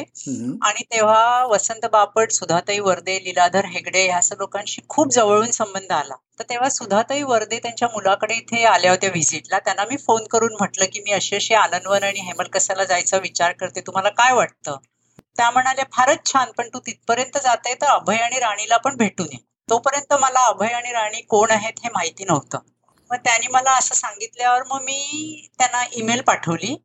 आणि 0.63 0.83
तेव्हा 0.91 1.43
वसंत 1.45 1.85
बापट 1.91 2.31
सुधाताई 2.31 2.79
वर्दे 2.79 3.17
लीलाधर 3.23 3.65
हेगडे 3.65 4.05
ह्या 4.07 4.21
सर्व 4.21 4.39
लोकांशी 4.41 4.81
खूप 4.89 5.11
जवळून 5.13 5.51
संबंध 5.51 5.91
आला. 5.91 6.15
तर 6.39 6.43
तेव्हा 6.49 6.69
सुधाताई 6.69 7.21
वर्दे 7.23 7.59
त्यांच्या 7.59 7.87
मुलाकडे 7.87 8.33
इथे 8.35 8.63
आल्या 8.65 8.91
होत्या 8.91 9.09
व्हिजिटला 9.09 9.59
त्यांना 9.59 9.85
मी 9.89 9.97
फोन 9.97 10.23
करून 10.31 10.55
म्हटलं 10.59 10.85
की 10.93 10.99
मी 10.99 11.11
अशी 11.11 11.35
अशी 11.35 11.53
आनंदवन 11.55 12.03
आणि 12.03 12.19
हेमलकसाला 12.21 12.83
जायचा 12.85 13.17
विचार 13.17 13.51
करते 13.59 13.81
तुम्हाला 13.81 14.09
काय 14.17 14.33
वाटतं? 14.33 14.77
त्या 15.37 15.49
म्हणाल्या 15.51 15.85
फारच 15.93 16.25
छान 16.25 16.51
पण 16.57 16.69
तू 16.73 16.79
तिथपर्यंत 16.79 17.37
जाते 17.43 17.73
तर 17.81 17.87
अभय 17.89 18.17
आणि 18.17 18.39
राणीला 18.39 18.77
पण 18.77 18.95
भेटून 18.97 19.27
ये 19.33 19.37
तोपर्यंत 19.69 20.13
मला 20.13 20.39
अभय 20.39 20.67
आणि 20.67 20.91
राणी 20.91 21.21
कोण 21.21 21.51
आहेत 21.51 21.73
हे 21.83 21.89
माहिती 21.89 22.25
नव्हतं. 22.25 22.59
मग 23.11 23.17
त्यांनी 23.17 23.47
मला 23.47 23.71
असं 23.71 23.95
सांगितल्यावर 23.95 24.63
मग 24.63 24.81
मी 24.81 25.49
त्यांना 25.57 25.83
ईमेल 25.93 26.21
पाठवली. 26.21 26.75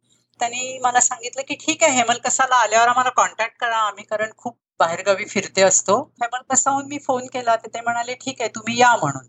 त्यांनी 0.41 0.79
मला 0.79 1.01
सांगितलं 1.01 1.43
की 1.49 1.55
ठीक 1.55 1.85
आहे 1.85 1.93
हेमलकसाला 1.97 2.57
आल्यावर 2.57 2.89
आम्हाला 2.89 3.11
कॉन्टॅक्ट 3.11 3.57
करा. 3.61 3.77
आम्ही 3.77 4.05
कारण 4.05 4.31
खूप 4.37 4.59
बाहेरगावी 4.79 5.25
फिरते 5.25 5.63
असतो. 5.63 6.03
हेमलकसाहून 6.23 6.87
मी 6.87 6.99
फोन 6.99 7.27
केला 7.27 7.57
तर 7.57 7.69
ते 7.69 7.81
म्हणाले 7.81 8.15
ठीक 8.15 8.41
आहे 8.41 8.49
तुम्ही 8.49 8.81
या 8.81 8.97
म्हणून. 8.97 9.27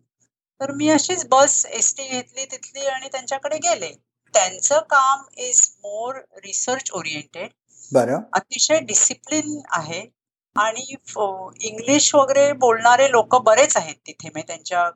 तर 0.61 0.71
मी 0.71 0.89
अशीच 0.89 1.25
बस 1.25 1.65
एस 1.65 1.93
टी 1.97 2.03
घेतली 2.03 2.45
तिथली 2.45 2.85
आणि 2.85 3.07
त्यांच्याकडे 3.07 3.57
गेले. 3.57 3.91
त्यांचं 4.33 4.79
काम 4.79 5.23
इज 5.37 5.69
मोर 5.79 6.15
रिसर्च 6.15 6.91
ओरिएंटेड 6.91 7.49
बरं. 7.91 8.19
अतिशय 8.33 8.79
डिसिप्लिन 8.79 9.61
आहे. 9.69 10.22
आणि 10.55 10.95
इंग्लिश 11.67 12.13
वगैरे 12.15 12.51
बोलणारे 12.53 13.09
लोक 13.11 13.35
बरेच 13.43 13.77
आहेत 13.77 13.95
तिथे 14.07 14.29
म्हणजे 14.29 14.47
त्यांच्या 14.47 14.89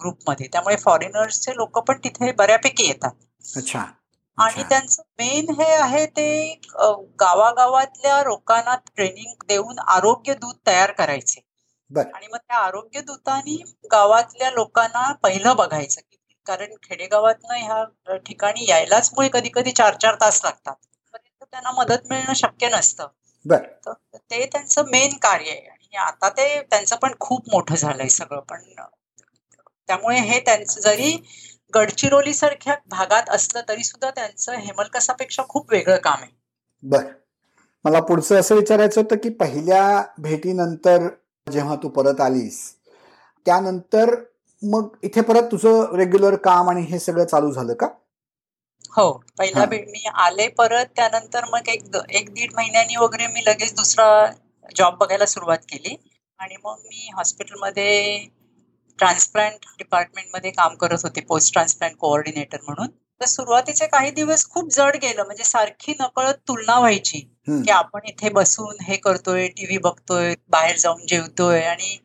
ग्रुपमध्ये. 0.00 0.46
त्यामुळे 0.52 0.76
फॉरेनर्सचे 0.76 1.56
लोक 1.56 1.78
पण 1.78 1.98
तिथे 2.04 2.32
बऱ्यापैकी 2.32 2.86
येतात. 2.86 3.10
अच्छा. 3.56 3.84
आणि. 4.38 4.62
त्यांचं 4.62 5.02
मेन 5.18 5.50
हे 5.60 5.72
आहे 5.74 6.04
ते 6.06 6.54
गावागावातल्या 7.20 8.22
लोकांना 8.22 8.74
ट्रेनिंग 8.96 9.34
देऊन 9.48 9.78
आरोग्य 9.78 10.34
दूत 10.34 10.54
तयार 10.66 10.90
करायचे. 10.90 11.40
आणि 12.14 12.26
मग 12.32 12.38
त्या 12.38 12.56
आरोग्य 12.56 13.00
दूतांनी 13.00 13.56
गावातल्या 13.92 14.50
लोकांना 14.50 15.12
पहिलं 15.12 15.56
बघायचं 15.56 16.00
कारण 16.46 16.74
खेडेगावातनं 16.82 17.54
ह्या 17.56 18.16
ठिकाणी 18.16 18.64
यायलाच 18.68 19.10
मुळे 19.12 19.28
कधी 19.32 19.48
कधी 19.54 19.70
चार 19.70 19.94
चार 19.94 20.14
तास 20.20 20.40
लागतात. 20.44 20.74
त्यांना 21.52 21.70
मदत 21.70 22.06
मिळणं 22.10 22.32
शक्य 22.32 22.68
नसतं. 22.68 23.06
बर. 23.46 23.62
ते 24.14 24.44
त्यांचं 24.46 24.90
मेन 24.90 25.16
कार्य 25.16 25.50
आहे. 25.50 25.66
आणि 25.68 25.96
आता 25.96 26.28
ते 26.28 26.60
त्यांचं 26.62 26.96
पण 26.96 27.12
खूप 27.20 27.48
मोठं 27.52 27.74
झालंय 27.74 28.08
सगळं. 28.08 28.40
पण 28.40 28.62
त्यामुळे 29.88 30.18
हे 30.20 30.40
त्यांचं 30.40 30.80
जरी 30.80 31.16
गडचिरोली 31.74 32.34
सारख्या 32.34 32.74
भागात 32.86 33.30
असलं 33.30 33.60
तरी 33.68 33.84
सुद्धा 33.84 34.10
त्यांचं 34.10 34.52
हेमलकसापेक्षा 34.52 35.42
खूप 35.48 35.72
वेगळं 35.72 35.96
काम 35.96 36.22
आहे. 36.22 36.30
बर. 36.82 37.04
मला 37.84 38.00
पुढचं 38.00 38.40
असं 38.40 38.54
विचारायचं 38.54 39.00
होतं 39.00 39.16
की 39.16 39.28
पहिल्या 39.28 40.02
भेटीनंतर 40.18 41.08
जेव्हा 41.46 41.76
तू 41.76 41.88
परत 41.88 42.20
आलीस 42.20 42.58
त्यानंतर 43.46 44.14
मग 44.62 44.88
इथे 45.02 45.20
परत 45.20 45.42
तुझं 45.42 45.96
रेग्युलर 45.96 46.36
काम 46.36 46.68
आणि 46.70 46.82
हे 46.82 46.98
सगळं 46.98 47.24
चालू 47.24 47.50
झालं 47.52 47.74
का? 47.74 47.88
हो 48.92 49.10
पहिला 49.38 49.60
हा. 49.60 49.66
बे- 49.66 49.84
मी 49.86 50.04
आले 50.14 50.48
परत 50.48 50.86
त्यानंतर 50.96 51.44
मग 51.44 51.68
एक 51.68 51.96
एक 52.10 52.30
दीड 52.30 52.52
महिन्यांनी 52.56 52.96
वगैरे 52.96 53.26
मी 53.26 53.40
लगेच 53.46 53.74
दुसरा 53.74 54.06
जॉब 54.76 54.96
बघायला 55.00 55.26
सुरुवात 55.26 55.58
केली 55.68 55.96
आणि 56.38 56.56
मग 56.64 56.78
मी 56.84 57.08
हॉस्पिटलमध्ये 57.16 58.18
ट्रान्सप्लांट 58.98 59.64
डिपार्टमेंटमध्ये 59.78 60.50
काम 60.50 60.74
करत 60.74 60.98
होते 61.02 61.20
पोस्ट 61.20 61.52
ट्रान्सप्लांट 61.52 61.96
कोऑर्डिनेटर 61.96 62.58
म्हणून 62.62 62.86
तर 63.20 63.26
सुरुवातीचे 63.26 63.86
काही 63.86 64.10
दिवस 64.10 64.48
खूप 64.48 64.68
जड 64.72 64.96
गेलं 64.96 65.24
म्हणजे 65.24 65.44
सारखी 65.44 65.94
नकळत 66.00 66.34
तुलना 66.48 66.78
व्हायची. 66.78 67.18
की 67.64 67.70
आपण 67.70 68.00
इथे 68.04 68.28
बसून 68.28 68.76
हे 68.82 68.96
करतोय 68.96 69.48
टीव्ही 69.48 69.78
बघतोय 69.78 70.34
बाहेर 70.48 70.76
जाऊन 70.76 71.06
जेवतोय 71.06 71.62
आणि 71.62 71.96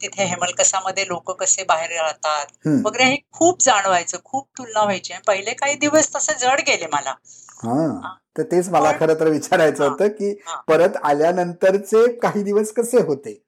तिथे 0.00 0.24
हेमलकसामध्ये 0.24 1.04
लोक 1.08 1.30
कसे 1.40 1.64
बाहेर 1.64 1.90
राहतात. 1.92 2.46
वगैरे 2.84 3.04
हे 3.04 3.16
खूप 3.32 3.62
जाणवायचं 3.62 4.18
खूप 4.24 4.48
तुलना 4.58 4.82
व्हायची 4.82 5.12
आणि 5.12 5.22
पहिले 5.26 5.52
काही 5.54 5.74
दिवस 5.76 6.14
तसे 6.16 6.34
जड 6.38 6.60
गेले 6.66 6.86
मला 6.86 7.14
हा 7.62 8.14
तर 8.38 8.42
तेच 8.42 8.68
मला 8.68 8.92
खरं 8.92 9.14
तर 9.20 9.28
विचारायचं. 9.28 9.88
होतं 9.88 10.08
की. 10.08 10.32
परत 10.68 10.96
आल्यानंतरचे 11.02 12.06
काही 12.18 12.42
दिवस 12.42 12.72
कसे 12.72 13.00
होते 13.02 13.40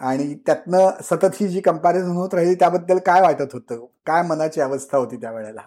आणि 0.00 0.34
त्यातनं 0.46 1.02
सतत 1.04 1.34
ही 1.40 1.48
जी 1.48 1.60
कंपॅरिझन 1.60 2.10
होत 2.10 2.34
राहिली 2.34 2.54
त्याबद्दल 2.54 2.98
काय 2.98 3.20
वाटत 3.20 3.52
होतं 3.52 3.84
काय 4.06 4.22
मनाची 4.22 4.60
अवस्था 4.60 4.98
होती 4.98 5.16
त्यावेळेला 5.16 5.62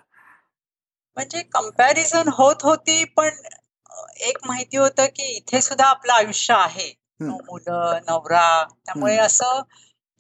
म्हणजे 1.18 1.42
कंपॅरिझन 1.54 2.30
होत 2.34 2.64
होती 2.64 3.04
पण 3.18 3.30
एक 4.22 4.38
माहिती 4.46 4.78
होतं 4.78 5.06
की 5.06 5.24
इथे 5.36 5.62
सुद्धा 5.62 5.86
आपलं 5.86 6.14
आयुष्य 6.14 6.54
आहे. 6.54 6.92
मुलं 7.20 8.00
नवरा 8.08 8.64
त्यामुळे. 8.86 9.18
असं 9.18 9.62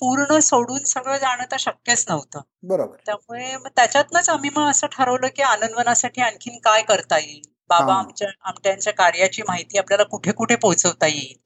पूर्ण 0.03 0.39
सोडून 0.39 0.83
सगळं 0.83 1.17
जाणं 1.17 1.43
तर 1.51 1.57
शक्यच 1.59 2.05
नव्हतं. 2.09 2.39
बरोबर. 2.63 2.95
त्यामुळे 3.05 3.57
मग 3.57 3.67
त्याच्यातनच 3.75 4.29
आम्ही 4.29 4.49
मग 4.55 4.69
असं 4.69 4.87
ठरवलं 4.87 5.27
की 5.27 5.41
आनंदवनासाठी 5.41 6.21
आणखीन 6.21 6.57
काय 6.57 6.81
करता 6.81 7.17
येईल? 7.17 7.41
बाबा. 7.69 7.93
आमच्या 7.93 8.27
आमच्या 8.43 8.93
कार्याची 8.93 9.41
माहिती 9.41 9.77
आपल्याला 9.77 10.03
कुठे 10.03 10.31
कुठे 10.31 10.55
पोहोचवता 10.55 11.07
येईल? 11.07 11.37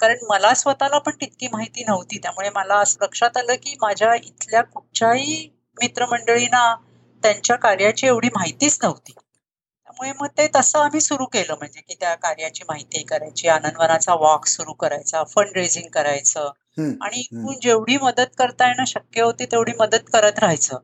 कारण 0.00 0.16
मला 0.28 0.54
स्वतःला 0.54 0.98
पण 0.98 1.12
तितकी 1.20 1.48
माहिती 1.52 1.84
नव्हती. 1.88 2.18
त्यामुळे 2.18 2.50
मला 2.54 2.74
असं 2.74 3.04
लक्षात 3.04 3.36
आलं 3.36 3.54
की 3.54 3.76
माझ्या 3.82 4.14
इथल्या 4.14 4.62
कुठच्याही 4.62 5.48
मित्रमंडळींना 5.82 6.74
त्यांच्या 7.22 7.56
कार्याची 7.56 8.06
एवढी 8.06 8.28
माहितीच 8.28 8.78
नव्हती. 8.82 9.12
त्यामुळे 9.12 10.12
मग 10.20 10.26
ते 10.26 10.48
तसं 10.56 10.78
आम्ही 10.78 11.00
सुरू 11.00 11.24
केलं. 11.26 11.54
म्हणजे 11.58 11.80
की 11.80 11.94
त्या 11.94 12.14
कार्याची 12.14 12.64
माहिती 12.68 13.02
करायची 13.02 13.48
आनंदवनाचा 13.48 14.14
वॉक 14.14 14.46
सुरू 14.46 14.72
करायचा 14.72 15.24
फंड 15.24 15.48
रेझिंग 15.56 15.88
करायचं. 15.88 16.50
आणि 16.78 17.20
इथून 17.20 17.54
जेवढी 17.62 17.96
मदत 17.96 18.36
करता 18.38 18.68
येणं 18.68 18.84
शक्य 18.84 19.22
होती 19.22 19.46
तेवढी 19.46 19.72
मदत 19.80 20.10
करत 20.12 20.38
राहायचं. 20.38 20.78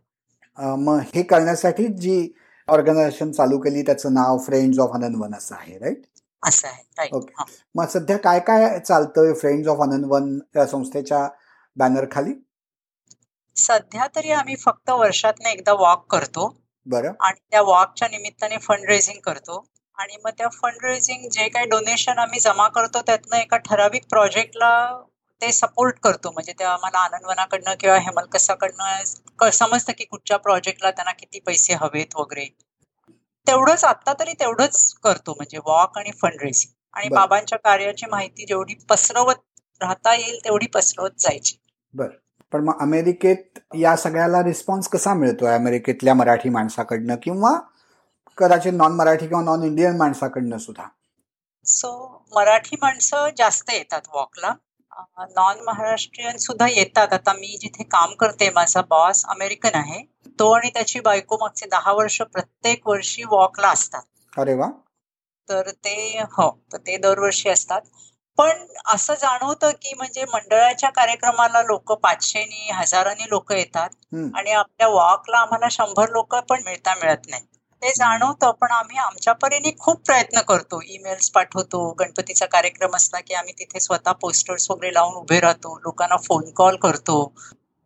मग 0.58 0.98
हे 1.14 1.22
करण्यासाठी 1.22 1.86
जी 1.86 2.32
ऑर्गनायझेशन 2.68 3.32
चालू 3.32 3.58
केली 3.58 3.82
त्याचं 3.82 4.14
नाव 4.14 4.38
फ्रेंड्स 4.38 4.78
ऑफ 4.78 4.90
आनंदवन 4.94 5.34
असं 5.34 5.54
आहे 5.54 5.78
राईट? 5.78 6.02
असं 6.42 6.68
आहे 6.68 7.08
ओके. 7.12 7.44
मग 7.74 7.86
सध्या 7.86 8.16
काय 8.16 8.40
काय 8.40 8.78
चालतंय 8.80 9.32
फ्रेंड्स 9.32 9.68
ऑफ 9.68 9.80
आनंदवन 9.80 10.38
या 10.56 10.66
संस्थेच्या 10.66 11.28
बॅनर 11.76 12.04
खाली? 12.12 12.32
सध्या 13.56 14.06
तरी 14.16 14.30
आम्ही 14.30 14.56
फक्त 14.56 14.90
वर्षातनं 14.90 15.48
एकदा 15.48 15.72
वॉक 15.72 16.06
करतो. 16.10 16.56
बरं. 16.86 17.12
आणि 17.20 17.40
त्या 17.50 17.62
वॉकच्या 17.62 18.08
निमित्ताने 18.08 18.56
फंड 18.56 18.84
रेझिंग 18.88 19.20
करतो. 19.20 19.64
आणि 19.98 20.16
मग 20.24 20.30
त्या 20.30 20.48
फंड 20.48 20.84
रेझिंग 20.84 21.28
जे 21.32 21.48
काही 21.48 21.66
डोनेशन 21.66 22.18
आम्ही 22.18 22.40
जमा 22.40 22.68
करतो 22.68 23.00
त्यातनं 23.00 23.36
एका 23.36 23.56
ठराविक 23.56 24.06
प्रोजेक्टला 24.10 25.02
ते 25.44 25.52
सपोर्ट 25.52 25.98
करतो. 26.02 26.30
म्हणजे 26.30 26.52
ते 26.52 26.64
आम्हाला 26.64 26.98
आनंदवनाकडनं 26.98 27.74
किंवा 27.80 27.96
हेमलकसाकडनं 27.98 29.50
समजतं 29.50 29.92
की 29.98 30.04
कुठच्या 30.04 30.36
प्रोजेक्टला 30.36 30.90
त्यांना 30.90 31.12
किती 31.12 31.40
पैसे 31.40 31.74
हवेत 31.74 32.16
वगैरे. 32.16 32.46
तेवढंच 33.46 33.84
आता 33.84 34.12
तरी 34.12 34.32
तेवढंच 34.32 34.94
करतो. 34.94 35.32
म्हणजे 35.32 35.58
वॉक 35.58 35.98
आणि 35.98 36.10
फंड 36.22 36.42
रेझिंग 36.42 36.72
आणि 36.94 37.08
बाबांच्या 37.08 37.58
कार्याची 37.58 38.06
माहिती 38.06 38.46
जेवढी 38.46 38.74
पसरवत 38.74 39.42
राहता 39.80 40.14
येईल 40.14 40.38
तेवढी 40.44 40.66
पसरवत 40.66 41.10
जायची. 41.18 41.56
बर. 41.94 42.08
पण 42.52 42.64
मग 42.64 42.80
अमेरिकेत 42.80 43.58
या 43.74 43.96
सगळ्याला 43.96 44.42
रिस्पॉन्स 44.42 44.88
कसा 44.88 45.14
मिळतोय? 45.14 45.54
अमेरिकेतल्या 45.54 46.14
मराठी 46.14 46.48
माणसाकडनं 46.48 47.16
किंवा 47.22 47.58
कदाचित 48.38 48.72
नॉन 48.72 48.92
मराठी 48.92 49.28
किंवा 49.28 49.42
नॉन 49.42 49.62
इंडियन 49.62 49.96
माणसाकडनं 49.96 50.58
सुद्धा? 50.58 50.84
सो 51.64 51.90
मराठी 52.34 52.76
माणसं 52.82 53.28
जास्त 53.36 53.70
येतात 53.72 54.02
वॉकला 54.14 54.54
नॉन 55.18 55.60
महाराष्ट्रीयन 55.60 56.36
सुद्धा 56.36 56.66
येतात. 56.68 57.12
आता 57.12 57.32
मी 57.32 57.56
जिथे 57.60 57.84
काम 57.84 58.14
करते 58.14 58.50
माझा 58.50 58.80
बॉस 58.80 59.24
अमेरिकन 59.26 59.74
आहे. 59.74 60.02
तो 60.38 60.50
आणि 60.50 60.70
त्याची 60.70 61.00
बायको 61.00 61.36
मागचे 61.36 61.66
दहा 61.66 61.92
वर्ष 61.92 62.20
प्रत्येक 62.22 62.88
वर्षी 62.88 63.22
वॉकला 63.24 63.68
असतात. 63.68 64.02
अरे 64.38 64.54
वा. 64.54 64.70
तर 65.48 65.70
ते 65.70 66.18
हो 66.32 66.50
तर 66.72 66.78
ते 66.78 66.96
दरवर्षी 66.96 67.48
असतात. 67.48 67.80
पण 68.38 68.64
असं 68.94 69.14
जाणवतं 69.14 69.70
की 69.70 69.94
म्हणजे 69.94 70.24
मंडळाच्या 70.24 70.90
कार्यक्रमाला 70.90 71.62
लोक 71.62 71.92
पाचशेनी 71.92 72.70
हजारांनी 72.70 73.28
लोक 73.30 73.52
येतात. 73.52 73.88
आणि 74.34 74.50
आपल्या 74.50 74.88
वॉकला 74.88 75.38
आम्हाला 75.38 75.68
शंभर 75.70 76.10
लोक 76.10 76.34
पण 76.34 76.62
मिळता 76.64 76.94
मिळत 76.94 77.28
नाही 77.28 77.42
ते 77.84 77.90
जाणवतं 77.92 78.50
पण 78.60 78.70
आम्ही 78.70 78.98
आमच्या 78.98 79.32
परीने 79.34 79.70
खूप 79.78 80.00
प्रयत्न 80.06 80.40
करतो. 80.40 80.80
ईमेल्स 80.86 81.30
पाठवतो 81.30 81.88
गणपतीचा 81.98 82.46
कार्यक्रम 82.46 82.96
असला 82.96 83.20
की 83.20 83.34
आम्ही 83.34 83.52
तिथे 83.58 83.80
स्वतः 83.80 84.12
पोस्टर्स 84.12 84.70
वगैरे 84.70 84.94
लावून 84.94 85.14
उभे 85.14 85.40
राहतो 85.40 85.76
लोकांना 85.78 86.16
फोन 86.16 86.50
कॉल 86.52 86.76
करतो. 86.76 87.22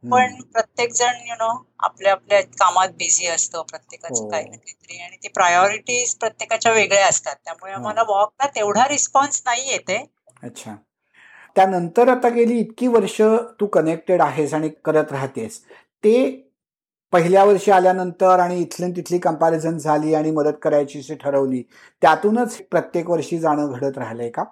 पण 0.04 0.40
प्रत्येक 0.52 0.92
जण 0.92 1.16
यु 1.26 1.34
नो 1.34 1.48
आपल्या 1.78 2.12
आपल्या 2.12 2.40
कामात 2.58 2.88
बिझी 2.88 3.26
असतं 3.26 3.62
प्रत्येकाचं 3.62 4.22
हो. 4.22 4.28
काही 4.30 4.44
ना 4.44 4.56
काहीतरी. 4.56 4.98
आणि 4.98 5.16
ती 5.16 5.28
प्रायोरिटीज 5.28 6.14
प्रत्येकाच्या 6.14 6.72
वेगळ्या 6.72 7.06
असतात. 7.06 7.36
त्यामुळे 7.44 7.72
आम्हाला 7.72 8.02
वॉकला 8.02 8.46
तेवढा 8.46 8.86
रिस्पॉन्स 8.88 9.42
नाही 9.46 9.70
येते. 9.70 10.04
अच्छा. 10.42 10.74
त्यानंतर 11.56 12.08
आता 12.08 12.28
गेली 12.28 12.58
इतकी 12.58 12.86
वर्ष 12.86 13.20
तू 13.60 13.66
कनेक्टेड 13.66 14.22
आहेस 14.22 14.54
आणि 14.54 14.68
करत 14.84 15.12
राहतेस. 15.12 15.60
ते 16.04 16.47
पहिल्या 17.12 17.44
वर्षी 17.44 17.70
आल्यानंतर 17.70 18.38
आणि 18.38 18.60
इथली 18.60 18.90
तिथली 18.96 19.18
कंपॅरिझन 19.18 19.78
झाली 19.78 20.14
आणि 20.14 20.30
मदत 20.30 20.58
करायची 20.62 21.14
ठरवली 21.14 21.62
त्यातूनच 22.02 22.56
प्रत्येक 22.70 23.10
वर्षी 23.10 23.38
जाणं 23.38 23.72
घडत 23.72 23.98
राहिलंय 23.98 24.30
का? 24.30 24.44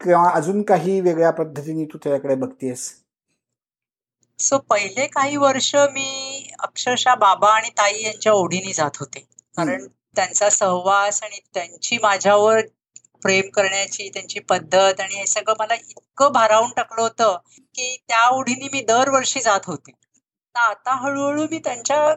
किंवा 0.00 0.30
अजून 0.30 0.62
काही 0.62 1.00
वेगळ्या 1.00 1.30
पद्धतीने 1.30 1.84
तू 1.84 1.98
त्याच्याकडे 1.98 2.34
बघतेस 2.34 3.02
सो 4.38 4.58
पहिले 4.58 5.06
काही 5.06 5.36
वर्ष 5.36 5.74
मी 5.76 6.48
अक्षरशः 6.58 7.14
बाबा 7.14 7.50
आणि 7.50 7.68
ताई 7.68 8.02
यांच्या 8.02 8.32
ओढीने 8.32 8.72
जात 8.72 8.96
होते. 9.00 9.20
कारण 9.56 9.86
त्यांचा 10.16 10.50
सहवास 10.50 11.22
आणि 11.22 11.38
त्यांची 11.54 11.98
माझ्यावर 12.02 12.60
प्रेम 13.22 13.48
करण्याची 13.50 14.08
त्यांची 14.08 14.40
पद्धत 14.40 15.00
आणि 15.00 15.14
हे 15.14 15.26
सगळं 15.26 15.54
मला 15.58 15.74
इतकं 15.74 16.32
भारावून 16.32 16.70
टाकलं 16.76 17.02
होतं 17.02 17.36
की 17.74 17.96
त्या 18.08 18.28
ओढीने 18.28 18.68
मी 18.72 18.80
दरवर्षी 18.80 19.40
जात 19.40 19.60
होते. 19.66 19.92
आता 20.60 20.94
हळूहळू 20.94 21.46
मी 21.50 21.58
त्यांच्या 21.58 22.14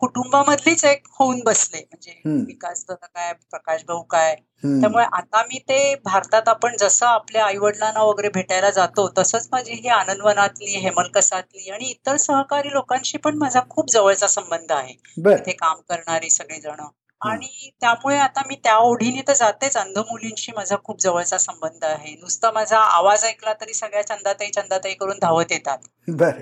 कुटुंबामधलीच 0.00 0.84
एक 0.84 1.06
होऊन 1.18 1.40
बसले. 1.44 1.78
म्हणजे 1.78 2.12
विकास 2.24 2.84
दादा 2.88 3.06
काय 3.06 3.32
प्रकाश 3.32 3.84
भाऊ 3.88 4.02
काय. 4.02 4.34
त्यामुळे 4.80 5.04
आता 5.12 5.42
मी 5.42 5.58
ते 5.58 5.94
भारतात 5.94 6.48
आपण 6.48 6.76
जसं 6.80 7.06
आपल्या 7.06 7.44
आई 7.44 7.56
वडिलांना 7.56 8.02
वगैरे 8.02 8.28
भेटायला 8.28 8.70
जातो 8.70 9.08
तसंच 9.18 9.48
माझी 9.52 9.72
ही 9.72 9.88
आनंदवनातली 9.88 10.78
हेमलकसातली 10.78 11.70
आणि 11.70 11.84
इतर 11.84 12.16
सहकारी 12.16 12.72
लोकांशी 12.72 13.18
पण 13.18 13.38
माझा 13.38 13.60
खूप 13.70 13.90
जवळचा 13.90 14.26
संबंध 14.26 14.72
आहे. 14.72 14.94
तिथे 15.38 15.52
काम 15.52 15.80
करणारी 15.88 16.30
सगळेजण. 16.30 16.86
आणि 17.20 17.70
त्यामुळे 17.80 18.16
आता 18.18 18.42
मी 18.46 18.54
त्या 18.64 18.76
ओढीने 18.78 19.22
तर 19.28 19.32
जातेच. 19.34 19.76
अंध 19.76 19.98
मुलींशी 20.00 20.52
माझा 20.52 20.76
खूप 20.84 21.00
जवळचा 21.00 21.38
संबंध 21.38 21.84
आहे. 21.84 22.14
नुसता 22.14 22.50
माझा 22.52 22.78
आवाज 22.78 23.24
ऐकला 23.24 23.52
तरी 23.60 23.74
सगळ्या 23.74 24.02
चंदाताई 24.06 24.50
चंदाताई 24.50 24.94
करून 24.94 25.18
धावत 25.22 25.52
येतात. 25.52 25.78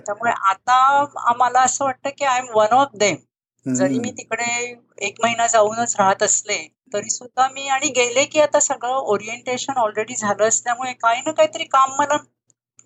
त्यामुळे 0.00 0.32
आता 0.50 0.74
आम्हाला 1.28 1.60
असं 1.60 1.84
वाटतं 1.84 2.10
की 2.18 2.24
I 2.24 2.38
am 2.38 2.46
one 2.54 2.72
of 2.72 2.96
them. 2.96 3.16
जरी 3.66 3.98
मी 3.98 4.10
तिकडे 4.10 4.44
एक 4.98 5.20
महिना 5.22 5.46
जाऊनच 5.46 5.94
राहत 5.98 6.22
असले 6.22 6.56
तरी 6.92 7.10
सुद्धा 7.10 7.48
मी 7.48 7.66
आणि 7.68 7.88
गेले 7.90 8.24
की 8.24 8.40
आता 8.40 8.60
सगळं 8.60 8.94
ओरिएंटेशन 9.06 9.78
ऑलरेडी 9.78 10.14
झालं 10.16 10.48
असल्यामुळे 10.48 10.92
काही 10.92 11.20
ना 11.26 11.32
काहीतरी 11.32 11.64
काम 11.64 11.94
मला 11.98 12.16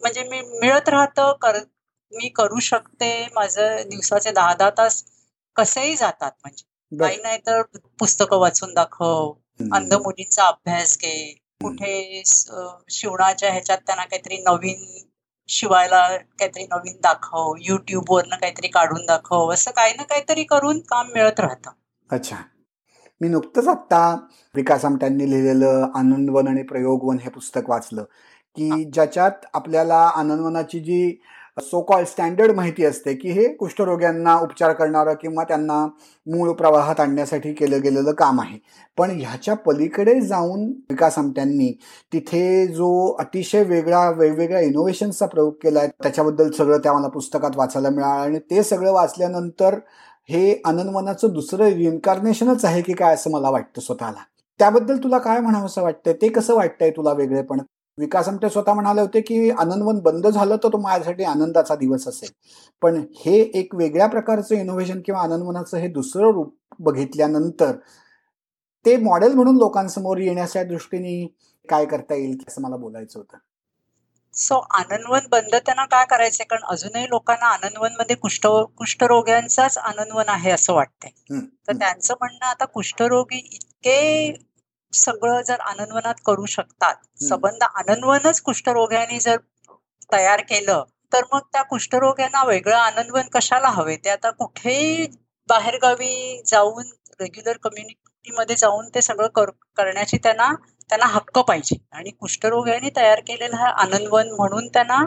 म्हणजे 0.02 0.22
मी 0.24 0.40
मिळत 0.60 0.88
राहतं. 0.88 1.32
कर 1.42 1.58
मी 2.12 2.28
करू 2.28 2.60
शकते. 2.60 3.10
माझं 3.34 3.76
दिवसाचे 3.88 4.30
दहा 4.32 4.54
दहा 4.54 4.70
तास 4.78 5.02
कसेही 5.56 5.96
जातात 5.96 6.32
म्हणजे. 6.42 6.64
काही 6.92 7.16
नाही 7.22 7.38
तर 7.38 7.62
पुस्तकं 7.98 8.38
वाचून 8.38 8.74
दाखव 8.74 9.32
अंध 9.72 9.94
मुलींचा 9.94 10.46
अभ्यास 10.46 10.96
घे. 11.02 11.34
कुठे 11.62 12.22
शिवणाच्या 12.90 13.50
ह्याच्यात 13.50 13.78
त्यांना 13.78 14.04
काहीतरी 14.04 14.36
नवीन 14.38 14.84
शिवायला 15.48 16.06
काहीतरी 16.16 16.64
नवीन 16.64 16.96
दाखव 16.96 17.54
युट्यूब 17.60 18.10
वरनं 18.10 18.36
काहीतरी 18.36 18.68
काढून 18.68 19.04
दाखव 19.06 19.52
असं 19.52 19.70
काही 19.70 19.92
ना 19.96 20.02
काहीतरी 20.02 20.44
करून 20.44 20.78
काम 20.80 21.08
मिळत 21.14 21.40
राहतं. 21.40 21.70
अच्छा. 22.10 22.36
मी 23.20 23.28
नुकतंच 23.28 23.68
आता 23.68 24.00
विकास 24.54 24.84
आमट्यांनी 24.84 25.30
लिहिलेलं 25.30 25.90
आनंदवन 25.94 26.48
आणि 26.48 26.62
प्रयोगवन 26.62 27.18
हे 27.18 27.30
पुस्तक 27.30 27.70
वाचलं 27.70 28.04
की 28.56 28.84
ज्याच्यात 28.84 29.46
आपल्याला 29.54 29.98
आनंदवनाची 30.16 30.80
जी 30.80 31.20
सो 31.62 31.80
कॉल 31.82 32.04
स्टँडर्ड 32.04 32.52
माहिती 32.52 32.84
असते 32.84 33.14
की 33.14 33.30
हे 33.30 33.48
कुष्ठरोग्यांना 33.54 34.38
उपचार 34.38 34.72
करणारं 34.72 35.14
किंवा 35.14 35.44
त्यांना 35.44 35.86
मूळ 36.26 36.52
प्रवाहात 36.52 37.00
आणण्यासाठी 37.00 37.52
केलं 37.52 37.80
गेलेलं 37.82 38.12
काम 38.12 38.40
आहे. 38.40 38.58
पण 38.98 39.10
ह्याच्या 39.10 39.54
पलीकडे 39.54 40.20
जाऊन 40.20 40.64
विकास 40.90 41.18
आमट्यांनी 41.18 41.72
तिथे 42.12 42.66
जो 42.66 43.12
अतिशय 43.12 43.62
वेगळा 43.62 44.10
वेगवेगळ्या 44.10 44.60
इनोव्हेशन्सचा 44.60 45.26
प्रयोग 45.26 45.52
केला 45.52 45.78
आहे 45.78 45.88
त्याच्याबद्दल 46.02 46.50
सगळं 46.50 46.78
त्या 46.78 46.92
मला 46.92 47.08
पुस्तकात 47.08 47.50
वाचायला 47.56 47.90
मिळालं 47.90 48.22
आणि 48.22 48.38
ते 48.38 48.62
सगळं 48.62 48.92
वाचल्यानंतर 48.92 49.74
हे 50.28 50.62
आनंदवनाचं 50.64 51.28
दुसरं 51.32 51.64
रिन्कार्नेशनच 51.64 52.64
आहे 52.64 52.82
की 52.82 52.92
काय 52.92 53.14
असं 53.14 53.30
मला 53.30 53.50
वाटतं 53.50 53.80
स्वतःला. 53.80 54.22
त्याबद्दल 54.58 54.96
तुला 54.96 55.18
काय 55.18 55.40
म्हणावं 55.40 55.66
असं 55.66 55.82
वाटतंय? 55.82 56.12
ते 56.12 56.28
कसं 56.28 56.54
वाटतंय 56.54 56.90
तुला 56.90 57.12
वेगळेपण? 57.12 57.58
विकास 57.98 58.28
आमटे 58.28 58.48
स्वतः 58.50 58.72
म्हणाले 58.72 59.00
होते 59.00 59.20
की 59.20 59.50
आनंदवन 59.50 59.98
बंद 59.98 60.26
झालं 60.26 60.56
तर 60.56 60.68
तो 60.72 60.78
माझ्यासाठी 60.78 61.24
आनंदाचा 61.24 61.74
दिवस 61.74 62.06
असेल. 62.08 62.30
पण 62.82 63.02
हे 63.16 63.38
एक 63.54 63.74
वेगळ्या 63.74 64.06
प्रकारचं 64.06 64.54
इनोव्हेशन 64.54 65.00
किंवा 65.00 65.20
आनंदवनाचं 65.20 65.76
हे 65.76 65.88
दुसरं 65.88 66.32
रूप 66.32 66.54
बघितल्यानंतर 66.78 67.72
ते 68.84 68.96
मॉडेल 68.96 69.32
म्हणून 69.32 69.56
लोकांसमोर 69.56 70.18
येण्याच्या 70.18 70.62
दृष्टीने 70.64 71.26
काय 71.68 71.86
करता 71.86 72.14
येईल 72.14 72.38
असं 72.48 72.62
मला 72.62 72.76
बोलायचं 72.76 73.18
होतं. 73.18 73.36
सो 74.34 74.54
आनंदवन 74.70 75.26
बंद 75.30 75.54
त्यांना 75.56 75.84
काय 75.84 76.04
करायचंय? 76.04 76.44
कारण 76.44 76.62
अजूनही 76.70 77.04
लोकांना 77.04 77.46
आनंदवनमध्ये 77.46 78.16
कुष्ठ 78.16 78.46
कुष्ठरोग्यांचाच 78.78 79.78
आनंदवन 79.78 80.28
आहे 80.28 80.50
असं 80.50 80.72
वाटतंय. 80.72 81.38
तर 81.68 81.72
त्यांचं 81.72 82.14
म्हणणं 82.20 82.46
आता 82.46 82.64
कुष्ठरोगी 82.64 83.38
इतके 83.52 84.30
सगळं 84.92 85.40
जर 85.42 85.60
आनंदवनात 85.62 86.20
करू 86.26 86.46
शकतात. 86.48 86.94
संबंध 87.20 87.62
आनंदवनच 87.64 88.40
कुष्ठरोग्यांनी 88.42 89.18
जर 89.20 89.36
तयार 90.12 90.40
केलं 90.42 90.84
तर 91.12 91.24
मग 91.32 91.40
त्या 91.52 91.62
कुष्ठरोग्यांना 91.64 92.42
वेगळं 92.44 92.76
आनंदवन 92.76 93.28
कशाला 93.32 93.68
हवे? 93.70 93.96
ते 93.96 94.10
आता 94.10 94.30
कुठेही 94.32 95.06
बाहेरगावी 95.48 96.40
जाऊन 96.46 96.90
रेग्युलर 97.20 97.56
कम्युनिटीमध्ये 97.62 98.56
जाऊन 98.56 98.88
ते 98.94 99.02
सगळं 99.02 99.28
करण्याची 99.76 100.16
त्यांना 100.18 100.52
त्यांना 100.90 101.06
हक्क 101.08 101.38
पाहिजे. 101.40 101.76
आणि 101.92 102.10
कुष्ठरोग्यांनी 102.12 102.90
तयार 102.96 103.20
केलेलं 103.22 103.56
हा 103.56 103.68
आनंदवन 103.82 104.30
म्हणून 104.32 104.68
त्यांना 104.68 105.04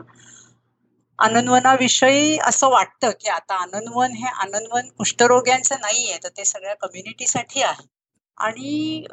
आनंदवनाविषयी 1.20 2.38
असं 2.44 2.70
वाटतं 2.70 3.12
की 3.20 3.30
आता 3.30 3.56
आनंदवन 3.58 4.12
हे 4.14 4.30
आनंदवन 4.36 4.88
कुष्ठरोग्यांचं 4.98 5.76
नाहीये 5.82 6.18
तर 6.24 6.30
ते 6.38 6.46
सगळ्या 6.46 6.74
कम्युनिटीसाठी 6.78 7.62
आहे. 7.64 7.86
आणि 8.38 9.04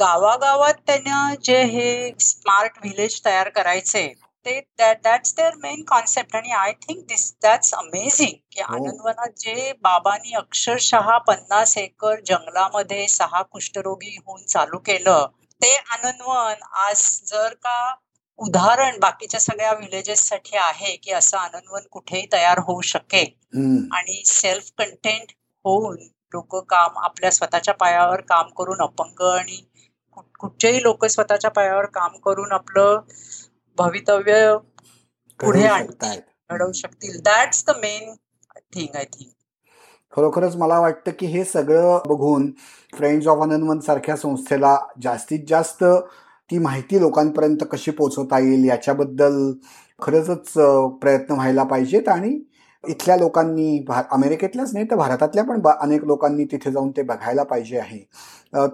गावागावात 0.00 0.74
त्यांना 0.86 1.34
जे 1.44 1.62
हे 1.64 2.10
स्मार्ट 2.20 2.78
व्हिलेज 2.82 3.20
तयार 3.24 3.48
करायचे 3.48 4.06
ते 4.46 4.60
दॅट्स 4.78 5.34
देअर 5.34 5.54
मेन 5.54 5.82
कॉन्सेप्ट 5.82 6.36
आणि 6.36 6.50
I 6.52 6.72
think 6.82 7.04
this 7.08 7.32
that's 7.42 7.72
amazing 7.74 8.34
की 8.52 8.60
हो. 8.62 8.74
आनंदवनात 8.74 9.30
जे 9.36 9.72
बाबांनी 9.82 10.34
अक्षरशः 10.34 11.16
पन्नास 11.18 11.76
एकर 11.78 12.20
जंगलामध्ये 12.26 13.06
सहा 13.08 13.42
कुष्ठरोगी 13.42 14.16
होऊन 14.16 14.42
चालू 14.44 14.78
केलं 14.78 15.26
ते 15.60 15.74
आनंदवन 15.92 16.62
आज 16.80 17.02
जर 17.26 17.54
का 17.54 17.94
उदाहरण 18.38 18.98
बाकीच्या 18.98 19.40
सगळ्या 19.40 19.72
विलेजेस 19.72 20.28
साठी 20.28 20.56
आहे 20.56 20.94
की 20.96 21.12
असं 21.12 21.38
आनंदवन 21.38 21.86
कुठेही 21.92 22.26
तयार 22.32 22.58
होऊ 22.58 22.80
शकेल. 22.80 23.26
आणि 23.92 24.22
सेल्फ 24.26 24.70
कंटेंट 24.78 25.32
होऊन 25.64 25.96
लोक 26.34 26.56
काम 26.70 26.98
आपल्या 26.98 27.30
स्वतःच्या 27.30 27.74
पायावर 27.74 28.20
काम 28.20 28.48
करून 28.48 28.80
अपंग 28.80 29.22
आणि 29.28 29.60
कुठचेही 30.38 30.82
लोक 30.82 31.04
स्वतःच्या 31.04 31.50
पायावर 31.50 31.86
काम 31.86 32.16
करून 32.24 32.52
आपलं 32.52 33.00
भवितव्य 33.78 34.56
पुढे 35.40 35.66
घडवू 36.50 36.72
शकतील. 36.72 37.20
That's 37.20 37.64
the 37.68 37.70
main 37.70 38.14
thing 38.74 38.96
I 38.96 39.04
think 39.04 39.32
खरोखरच 40.12 40.56
मला 40.56 40.78
वाटतं 40.80 41.10
की 41.18 41.26
हे 41.26 41.44
सगळं 41.44 41.98
बघून 42.06 42.50
फ्रेंड्स 42.94 43.26
ऑफ 43.26 43.42
अनंतवन 43.42 43.80
सारख्या 43.80 44.16
संस्थेला 44.16 44.76
जास्तीत 45.02 45.40
जास्त 45.48 45.84
ती 46.50 46.58
माहिती 46.58 47.00
लोकांपर्यंत 47.00 47.64
कशी 47.72 47.90
पोचवता 47.90 48.38
येईल 48.38 48.64
याच्याबद्दल 48.64 49.52
खरंच 50.02 50.52
प्रयत्न 51.00 51.34
व्हायला 51.34 51.62
पाहिजेत 51.62 52.08
आणि 52.08 52.38
इथल्या 52.84 53.16
लोकांनी 53.16 53.78
भा 53.88 54.02
अमेरिकेतल्याच 54.12 54.72
नाही 54.74 54.86
तर 54.90 54.96
भारतातल्या 54.96 55.44
पण 55.44 55.60
अनेक 55.70 56.04
लोकांनी 56.04 56.44
तिथे 56.52 56.70
जाऊन 56.72 56.90
ते 56.96 57.02
बघायला 57.02 57.42
पाहिजे 57.42 57.78
आहे. 57.78 57.98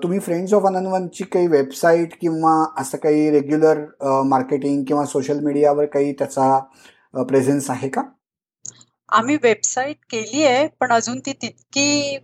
तुम्ही 0.03 0.19
फ्रेंड्स 0.19 0.53
ऑफ 0.55 0.67
अननवनची 0.67 1.25
काही 1.25 1.47
वेबसाईट 1.47 2.15
किंवा 2.21 2.53
असं 2.81 2.99
काही 2.99 3.31
रेग्युलर 3.31 3.85
मार्केटिंग 4.27 4.85
किंवा 4.85 5.05
सोशल 5.07 5.41
मीडियावर 5.45 5.87
काही 5.87 6.13
त्याचा 6.13 6.59
प्रेझेन्स 7.29 7.71
आहे 7.71 7.89
का? 7.89 8.03
आम्ही 9.09 9.37
वेबसाईट 9.43 9.97
केली 10.11 10.43
आहे 10.45 10.67
पण 10.81 10.93
अजून 10.93 11.19
ती 11.27 11.33
तितकी 11.33 12.19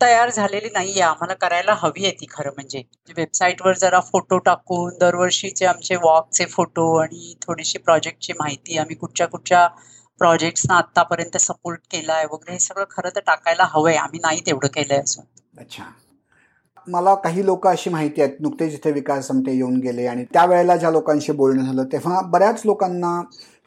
तयार 0.00 0.30
झालेली 0.30 0.68
नाहीये. 0.74 1.00
आम्हाला 1.02 1.34
करायला 1.34 1.74
हवी 1.78 2.04
आहे 2.04 2.12
ती 2.20 2.26
खरं 2.30 2.50
म्हणजे. 2.54 2.78
म्हणजे 2.78 3.12
वेबसाईटवर 3.16 3.76
जरा 3.78 4.00
फोटो 4.12 4.38
टाकून 4.38 4.96
दरवर्षीचे 5.00 5.66
आमचे 5.66 5.96
वॉकचे 6.02 6.44
फोटो 6.46 6.92
आणि 6.98 7.34
थोडीशी 7.42 7.78
प्रोजेक्टची 7.78 8.32
माहिती 8.40 8.78
आम्ही 8.78 8.96
कुठच्या 8.96 9.26
कुठच्या 9.28 9.66
प्रोजेक्ट्सना 10.18 10.74
आतापर्यंत 10.74 11.36
सपोर्ट 11.36 11.80
केलाय 11.90 12.24
वगैरे 12.24 12.52
हे 12.52 12.58
सगळं 12.58 12.84
खरं 12.90 13.08
तर 13.16 13.20
टाकायला 13.20 13.64
हवंय. 13.68 13.94
आम्ही 13.94 14.20
नाही 14.22 14.40
तेवढं 14.46 14.68
केलंय 14.68 14.98
असं. 14.98 15.22
अच्छा. 15.58 15.84
मला 16.88 17.14
काही 17.14 17.46
लोक 17.46 17.66
अशी 17.66 17.90
माहिती 17.90 18.22
आहेत 18.22 18.34
नुकतेच 18.40 18.74
इथे 18.74 18.92
विकास 18.92 19.26
समते 19.26 19.52
येऊन 19.52 19.76
गेले 19.76 20.06
आणि 20.06 20.24
त्यावेळेला 20.24 20.76
ज्या 20.76 20.90
लोकांशी 20.90 21.32
बोलणं 21.32 21.64
झालं 21.64 21.84
तेव्हा 21.84 22.20
बऱ्याच 22.20 22.62
लोकांना 22.64 23.22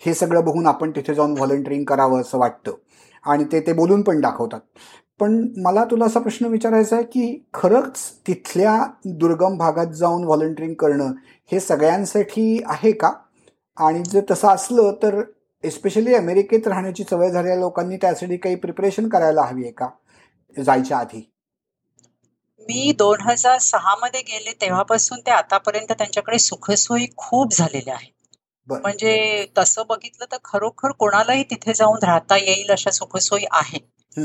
हे 0.06 0.14
सगळं 0.14 0.46
बघून 0.46 0.68
आपण 0.68 0.92
तिथे 0.92 1.14
जाऊन 1.14 1.32
व्हॉलंटिअरिंग 1.32 1.86
करावं 1.86 2.22
असं 2.22 2.38
वाटतं. 2.38 2.72
आणि 3.26 3.44
ते 3.44 3.60
ते 3.60 3.74
बोलून 3.74 4.02
पण 4.02 4.22
दाखवतात. 4.22 4.60
पण 5.20 5.48
मला 5.58 5.86
तुला 5.86 6.06
असा 6.06 6.20
प्रश्न 6.20 6.46
विचारायचा 6.46 6.96
आहे 6.96 7.06
की 7.06 7.46
खरंच 7.54 8.12
तिथल्या 8.28 8.86
दुर्गम 9.06 9.58
भागात 9.58 9.88
जाऊन 9.88 10.24
व्हॉलंटिअरिंग 10.24 10.74
करणं 10.76 11.12
हे 11.52 11.60
सगळ्यांसाठी 11.60 12.64
आहे 12.66 12.92
का? 12.92 13.12
आणि 13.78 14.04
जर 14.08 14.22
तसं 14.32 14.48
असलं 14.48 14.94
तर 15.04 15.22
एस्पेशली 15.64 16.14
अमेरिकेत 16.16 16.68
राहण्याची 16.68 17.04
सवय 17.04 17.30
झालेल्या 17.32 17.56
लोकांनी 17.56 17.98
त्यासाठी 17.98 18.38
काही 18.38 18.56
प्रिपरेशन 18.56 19.10
करायला 19.10 19.42
हवी 19.42 19.64
आहे 19.64 19.72
का? 19.72 19.90
जायच्या 20.56 20.98
आधी. 20.98 21.28
मी 22.62 22.92
दोन 22.98 23.22
हजार 23.22 23.58
सहा 23.58 23.96
मध्ये 23.96 24.22
गेले 24.22 24.52
तेव्हापासून 24.62 25.20
ते 25.20 25.32
आतापर्यंत 25.32 25.92
त्यांच्याकडे 25.92 26.40
सुखसोयी 26.40 27.08
खूप 27.18 27.54
झालेल्या 27.54 27.94
आहेत. 27.94 28.14
म्हणजे 28.68 29.46
तसं 29.58 29.84
बघितलं 29.90 30.26
तर 30.32 30.38
खरोखर 30.44 30.92
कोणालाही 30.92 31.44
तिथे 31.44 31.74
जाऊन 31.74 31.98
राहता 32.04 32.38
येईल 32.38 32.72
अशा 32.72 32.92
सुखसोयी 32.92 33.46
आहेत. 33.52 34.20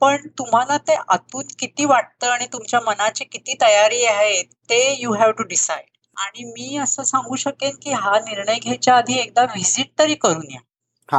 पण 0.00 0.26
तुम्हाला 0.38 0.76
ते 0.78 0.94
आतून 1.08 1.44
किती 1.58 1.84
वाटतं 1.84 2.26
आणि 2.26 2.46
तुमच्या 2.52 2.80
मनाची 2.80 3.24
किती 3.24 3.54
तयारी 3.60 4.04
आहे 4.04 4.42
ते 4.42 4.80
यू 5.00 5.12
हॅव 5.12 5.30
टू 5.30 5.42
डिसाइड 5.42 5.86
आणि 6.18 6.44
मी 6.44 6.76
असं 6.78 7.02
सांगू 7.02 7.36
शकेन 7.36 7.76
की 7.82 7.92
हा 7.92 8.18
निर्णय 8.18 8.58
घ्यायच्या 8.58 8.96
आधी 8.96 9.18
एकदा 9.18 9.42
व्हिजिट 9.44 9.90
तरी 9.98 10.14
करून 10.14 10.50
या. 10.52 10.58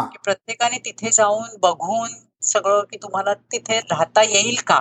की 0.05 0.17
प्रत्येकाने 0.23 0.77
तिथे 0.77 1.09
जाऊन 1.11 1.55
बघून 1.59 2.09
सगळं 2.43 2.83
की 2.83 2.97
तुम्हाला 2.97 3.33
तिथे 3.51 3.79
राहता 3.79 4.23
येईल 4.23 4.55
का? 4.67 4.79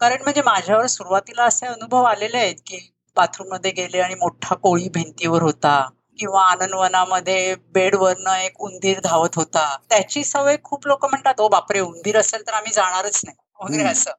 कारण 0.00 0.22
म्हणजे 0.22 0.42
माझ्यावर 0.42 0.86
सुरुवातीला 0.86 1.44
असे 1.44 1.66
अनुभव 1.66 2.04
आलेले 2.04 2.38
आहेत 2.38 2.56
की 2.66 2.78
बाथरूममध्ये 3.16 3.70
गेले 3.70 4.00
आणि 4.00 4.14
मोठा 4.14 4.54
कोळी 4.54 4.88
भिंतीवर 4.88 5.42
होता 5.42 5.78
किंवा 6.18 6.42
आनंदवनामध्ये 6.44 7.54
बेडवरनं 7.72 8.34
एक 8.36 8.60
उंदीर 8.60 9.00
धावत 9.00 9.36
होता. 9.36 9.76
त्याची 9.90 10.24
सवय 10.24 10.56
खूप 10.64 10.86
लोक 10.86 11.04
म्हणतात 11.06 11.40
ओ 11.40 11.48
बापरे 11.48 11.80
उंदीर 11.80 12.18
असेल 12.18 12.46
तर 12.46 12.52
आम्ही 12.52 12.72
जाणारच 12.72 13.20
नाही. 13.24 13.36
वगैरे 13.64 13.88
असं. 13.88 14.10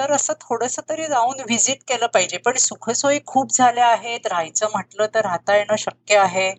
तर 0.00 0.12
असं 0.12 0.32
थोडस 0.40 0.78
तरी 0.88 1.06
जाऊन 1.06 1.40
व्हिजिट 1.40 1.82
केलं 1.88 2.06
पाहिजे. 2.06 2.36
पण 2.38 2.56
सुखसोयी 2.56 3.18
खूप 3.26 3.52
झाल्या 3.52 3.86
आहेत. 3.86 4.26
राहायचं 4.26 4.66
म्हटलं 4.72 5.06
तर 5.14 5.20
राहता 5.20 5.56
येणं 5.56 5.76
शक्य 5.76 6.16
आहे. 6.16 6.50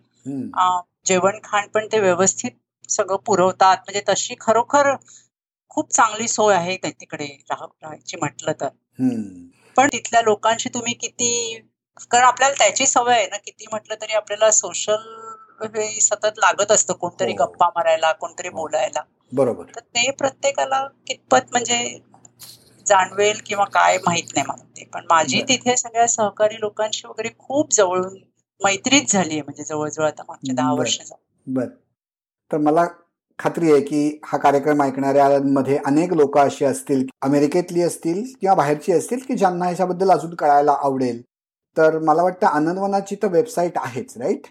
जेवण 1.05 1.39
खाण 1.43 1.67
पण 1.67 1.87
ते 1.91 1.99
व्यवस्थित 1.99 2.51
सगळं 2.89 3.15
पुरवतात. 3.15 3.77
म्हणजे 3.77 4.01
तशी 4.09 4.35
खरोखर 4.41 4.93
खूप 5.69 5.91
चांगली 5.93 6.27
सोय 6.27 6.55
आहे 6.55 6.75
तिकडे 6.85 7.25
राहायची 7.51 8.17
म्हटलं 8.17 8.51
तर. 8.61 8.67
पण 9.75 9.87
तिथल्या 9.87 10.21
लोकांशी 10.21 10.69
तुम्ही 10.69 10.93
किती 10.93 11.59
कारण 12.11 12.25
आपल्याला 12.25 12.55
त्याची 12.57 12.85
सवय 12.85 13.13
आहे 13.13 13.27
ना 13.27 13.37
किती 13.37 13.65
म्हटलं 13.71 13.95
तरी 14.01 14.13
आपल्याला 14.13 14.51
सोशल 14.51 15.09
सतत 15.99 16.37
लागत 16.37 16.71
असतं 16.71 16.93
कोणतरी 16.93 17.31
हो. 17.31 17.45
गप्पा 17.45 17.67
मारायला 17.67 18.11
कोणतरी 18.11 18.49
बोलायला. 18.49 19.01
बरोबर. 19.31 19.65
तर 19.75 19.79
ते 19.79 20.11
प्रत्येकाला 20.11 20.87
कितपत 21.07 21.51
म्हणजे 21.51 21.99
जाणवेल 22.91 23.39
किंवा 23.45 23.65
काय 23.73 23.97
माहीत 24.05 24.33
नाही 24.35 24.45
मला 24.47 24.63
ते. 24.77 24.85
पण 24.93 25.05
माझी 25.09 25.41
तिथे 25.49 25.75
सगळ्या 25.77 26.07
सहकारी 26.07 26.59
लोकांशी 26.59 27.07
वगैरे 27.07 27.29
खूप 27.39 27.73
जवळून 27.73 28.17
मैत्रीच 28.61 29.11
झाली 29.11 29.33
आहे. 29.33 29.41
म्हणजे 29.41 29.63
जवळजवळ 29.63 30.05
आता 30.07 30.23
मागच्या 30.27 30.55
दहा 30.55 30.73
वर्ष 30.73 30.99
बर. 31.47 31.65
तर 32.51 32.57
मला 32.57 32.85
खात्री 33.39 33.71
आहे 33.71 33.81
की 33.81 34.19
हा 34.25 34.37
कार्यक्रम 34.37 34.81
ऐकणाऱ्यांमध्ये 34.81 35.77
अनेक 35.85 36.13
लोक 36.13 36.37
अशी 36.37 36.65
असतील 36.65 37.05
अमेरिकेतली 37.21 37.81
असतील 37.81 38.23
किंवा 38.41 38.55
बाहेरची 38.55 38.91
असतील 38.91 39.19
की 39.27 39.35
ज्यांना 39.35 39.65
ह्याच्याबद्दल 39.65 40.11
अजून 40.11 40.33
कळायला 40.35 40.75
आवडेल. 40.81 41.21
तर 41.77 41.97
मला 41.99 42.23
वाटतं 42.23 42.47
आनंदवनाची 42.47 43.15
तर 43.15 43.27
वेबसाईट 43.27 43.77
आहेच 43.77 44.13
राईट? 44.17 44.47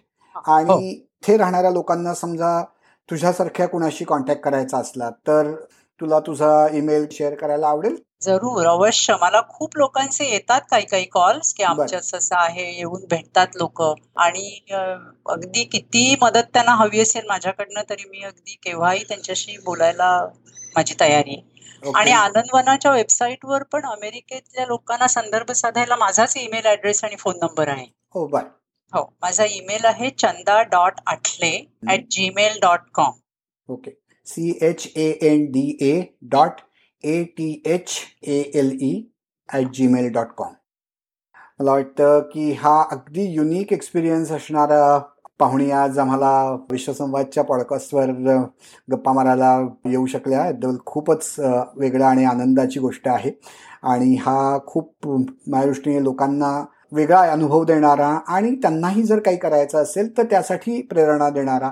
आणि 0.48 0.70
हो. 0.70 0.78
इथे 0.80 1.36
राहणाऱ्या 1.36 1.70
लोकांना 1.70 2.14
समजा 2.14 2.60
तुझ्यासारख्या 3.08 3.66
कुणाशी 3.68 4.04
कॉन्टॅक्ट 4.04 4.42
करायचा 4.42 4.78
असला 4.78 5.10
तर 5.26 5.52
तुला 6.00 6.20
तुझा 6.20 6.68
ईमेल 6.72 7.06
शेअर 7.12 7.34
करायला 7.34 7.68
आवडेल? 7.68 7.96
जरूर 8.22 8.66
अवश्य. 8.66 9.14
मला 9.20 9.40
खूप 9.48 9.76
लोकांचे 9.76 10.24
येतात 10.24 10.60
काही 10.70 10.86
काही 10.86 11.04
कॉल्स 11.04 11.54
की 11.54 11.62
आमच्या 11.62 11.98
असं 11.98 12.36
आहे 12.36 12.76
येऊन 12.76 13.04
भेटतात 13.10 13.46
लोक. 13.54 13.82
आणि 14.16 14.60
अगदी 15.26 15.64
किती 15.64 16.16
मदत 16.22 16.50
त्यांना 16.52 16.74
हवी 16.74 17.00
असेल 17.00 17.26
माझ्याकडनं 17.28 17.82
तरी 17.90 18.08
मी 18.10 18.22
अगदी 18.22 18.58
केव्हाही 18.62 19.04
त्यांच्याशी 19.04 19.56
बोलायला 19.64 20.28
माझी 20.76 20.94
तयारी 21.00 21.30
आहे. 21.30 21.50
आणि 21.94 22.10
आनंदवनाच्या 22.10 22.92
वेबसाईटवर 22.92 23.62
पण 23.62 23.84
अमेरिकेतल्या 23.84 24.66
लोकांना 24.66 25.06
संदर्भ 25.06 25.52
साधायला 25.52 25.96
माझाच 25.96 26.36
ईमेल 26.36 26.66
ऍड्रेस 26.66 27.04
आणि 27.04 27.16
फोन 27.16 27.34
नंबर 27.42 27.68
आहे. 27.68 27.86
हो 28.14 28.26
हो 28.92 29.14
माझा 29.22 29.44
ईमेल 29.44 29.84
आहे 29.84 30.10
Chanda 30.10 30.62
dot 30.62 30.92
Athale 31.06 31.70
at 31.90 32.00
Gmail 32.10 32.58
dot 32.60 32.80
com. 32.94 33.10
Okay. 33.68 33.99
C 34.30 34.58
H 34.62 34.86
A 34.96 35.08
N 35.22 35.44
D 35.50 35.76
A 35.80 36.00
dot 36.22 36.60
A 37.04 37.22
T 37.36 37.62
H 37.66 37.92
A 38.22 38.40
L 38.54 38.70
E 38.80 38.92
at 39.48 39.72
Gmail 39.74 40.10
dot 40.12 40.32
com 40.36 40.52
मला 41.60 41.72
वाटतं 41.72 42.20
की 42.32 42.52
हा 42.52 42.80
अगदी 42.92 43.24
युनिक 43.24 43.72
एक्सपिरियन्स 43.72 44.32
असणारा 44.32 44.98
पाहुणी 45.38 45.70
आज 45.70 45.98
आम्हाला 45.98 46.30
विश्वसंवादच्या 46.70 47.44
पॉडकास्टवर 47.44 48.10
गप्पा 48.92 49.12
मारायला 49.12 49.50
येऊ 49.86 50.06
शकल्या. 50.06 50.44
याबद्दल 50.46 50.76
खूपच 50.86 51.34
वेगळा 51.76 52.06
आणि 52.06 52.24
आनंदाची 52.24 52.80
गोष्ट 52.80 53.08
आहे. 53.08 53.30
आणि 53.82 54.14
हा 54.20 54.58
खूप 54.66 55.06
माझ्या 55.06 55.64
दृष्टीने 55.64 56.02
लोकांना 56.04 56.64
वेगळा 56.92 57.20
अनुभव 57.32 57.64
देणारा 57.64 58.08
आणि 58.28 58.54
त्यांनाही 58.54 59.02
जर 59.02 59.18
काही 59.18 59.36
करायचं 59.36 59.82
असेल 59.82 60.16
तर 60.18 60.24
त्यासाठी 60.30 60.80
प्रेरणा 60.82 61.28
देणारा 61.30 61.70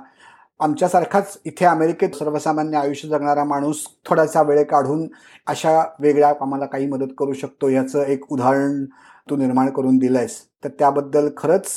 आमच्यासारखाच 0.60 1.38
इथे 1.44 1.64
अमेरिकेत 1.64 2.14
सर्वसामान्य 2.18 2.78
आयुष्य 2.78 3.08
जगणारा 3.08 3.44
माणूस 3.44 3.84
थोडासा 4.08 4.42
वेळ 4.42 4.62
काढून 4.62 5.06
अशा 5.46 5.82
वेगळ्या 6.00 6.28
आम्हाला 6.40 6.66
काही 6.66 6.86
मदत 6.86 7.12
करू 7.18 7.32
शकतो 7.32 7.68
याचं 7.68 8.04
एक 8.04 8.32
उदाहरण 8.32 8.84
तू 9.30 9.36
निर्माण 9.36 9.70
करून 9.70 9.98
दिलंयस. 9.98 10.40
तर 10.64 10.68
त्याबद्दल 10.68 11.28
खरंच 11.36 11.76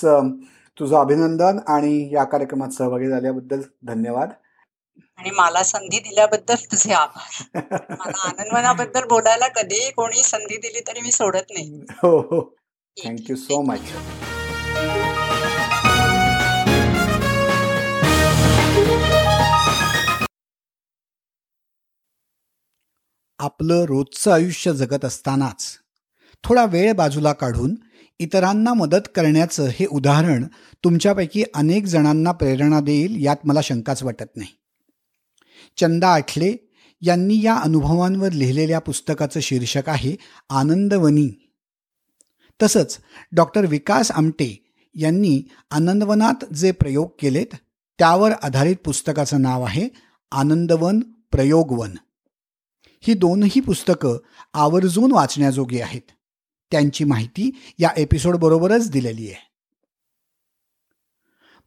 तुझं 0.78 0.96
अभिनंदन 0.98 1.60
आणि 1.68 2.10
या 2.14 2.24
कार्यक्रमात 2.24 2.70
सहभागी 2.70 3.08
झाल्याबद्दल 3.08 3.62
धन्यवाद. 3.84 4.30
आणि 5.18 5.32
मला 5.32 5.64
संधी 5.64 6.00
दिल्याबद्दल 6.00 6.56
तुझे 6.72 6.94
आभार. 6.94 7.60
मला 7.90 8.28
आनंदवनाबद्दल 8.28 9.08
बोलायला 9.10 9.48
कधीही 9.48 9.92
कोणी 9.92 10.24
संधी 10.24 10.58
दिली 10.58 10.80
तरी 10.88 11.02
मी 11.02 11.12
सोडत 11.12 11.52
नाही. 11.52 11.82
हो 12.04 12.18
हो. 12.22 12.42
थँक्यू 12.98 13.36
सो 13.36 13.62
मच 13.62 13.92
आपलं 23.42 23.84
रोजचं 23.84 24.32
आयुष्य 24.32 24.74
जगत 24.74 25.06
असतानाच. 25.06 25.66
थोडा 26.44 26.66
वेळ 26.66 26.94
बाजूला 26.94 27.34
काढून 27.34 27.76
इतरांना 28.20 28.74
मदत 28.74 29.10
करण्याचं 29.16 29.68
हे 29.68 29.86
उदाहरण 29.86 30.46
तुमच्यापैकी 30.84 31.44
अनेक 31.54 31.86
जणांना 31.86 32.32
प्रेरणा 32.32 32.80
देईल 32.80 33.26
यात 33.26 33.36
मला 33.44 33.62
शंकाच 33.62 34.04
वाटत 34.04 34.38
नाही. 34.38 34.50
चंदा 35.78 36.14
आठले 36.14 36.70
यांनी 37.02 37.42
या 37.44 37.56
अनुभवांवर 37.56 38.32
लिहिलेल्या 38.32 38.80
पुस्तकाचं 38.80 39.40
शीर्षक 39.40 39.90
आहे 39.90 40.16
आनंदवनी. 40.50 41.30
तसंच 42.64 42.98
डॉक्टर 43.32 43.66
विकास 43.66 44.12
आमटे 44.12 44.74
यांनी 44.96 45.44
आनंदवनात 45.72 46.54
जे 46.54 46.72
प्रयोग 46.72 47.10
केलेत 47.22 47.56
त्यावर 48.00 48.32
आधारित 48.32 48.76
पुस्तकाचं 48.86 49.42
नाव 49.42 49.64
आहे 49.64 49.90
आनंदवन 50.32 51.00
प्रयोगवन. 51.32 51.90
ही 53.04 53.14
दोनही 53.14 53.62
पुस्तकं 53.62 54.18
आवर्जून 54.54 55.12
वाचण्याजोगी 55.12 55.82
आहेत. 55.82 56.02
त्यांची 56.72 57.04
माहिती 57.04 57.60
या 57.80 57.90
एपिसोडबरोबरच 57.98 58.92
दिलेली 58.92 59.28
आहे. 59.28 59.52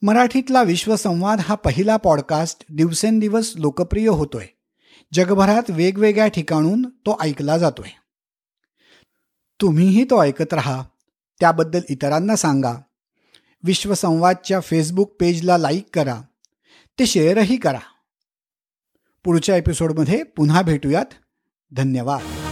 मराठीतला 0.03 0.63
विश्वसंवाद 0.63 1.41
हा 1.41 1.55
पहिला 1.55 1.97
पॉडकास्ट 1.97 2.65
दिवसेंदिवस 2.71 3.53
लोकप्रिय 3.57 4.09
होतोय. 4.09 4.47
जगभरात 5.13 5.63
वेगवेगळ्या 5.69 6.27
ठिकाणून 6.27 6.83
तो 6.83 7.19
ऐकला 7.21 7.59
जातोय. 7.59 7.91
तुम्हीही 9.61 10.05
तो 10.05 10.23
ऐकत 10.23 10.55
राहा. 10.55 10.83
त्याबद्दल 11.41 11.81
इतरांना 11.91 12.37
सांगा. 12.37 12.75
विश्वसंवादच्या 13.65 14.61
फेसबुक 14.61 15.17
पेजला 15.21 15.59
लाईक 15.59 15.87
करा. 15.95 16.21
ते 16.99 17.07
शेअरही 17.07 17.57
करा. 17.57 17.79
पुढच्या 19.25 19.57
एपिसोडमध्ये 19.57 20.23
पुन्हा 20.23 20.63
भेटूयात. 20.63 21.24
धन्यवाद. 21.77 22.44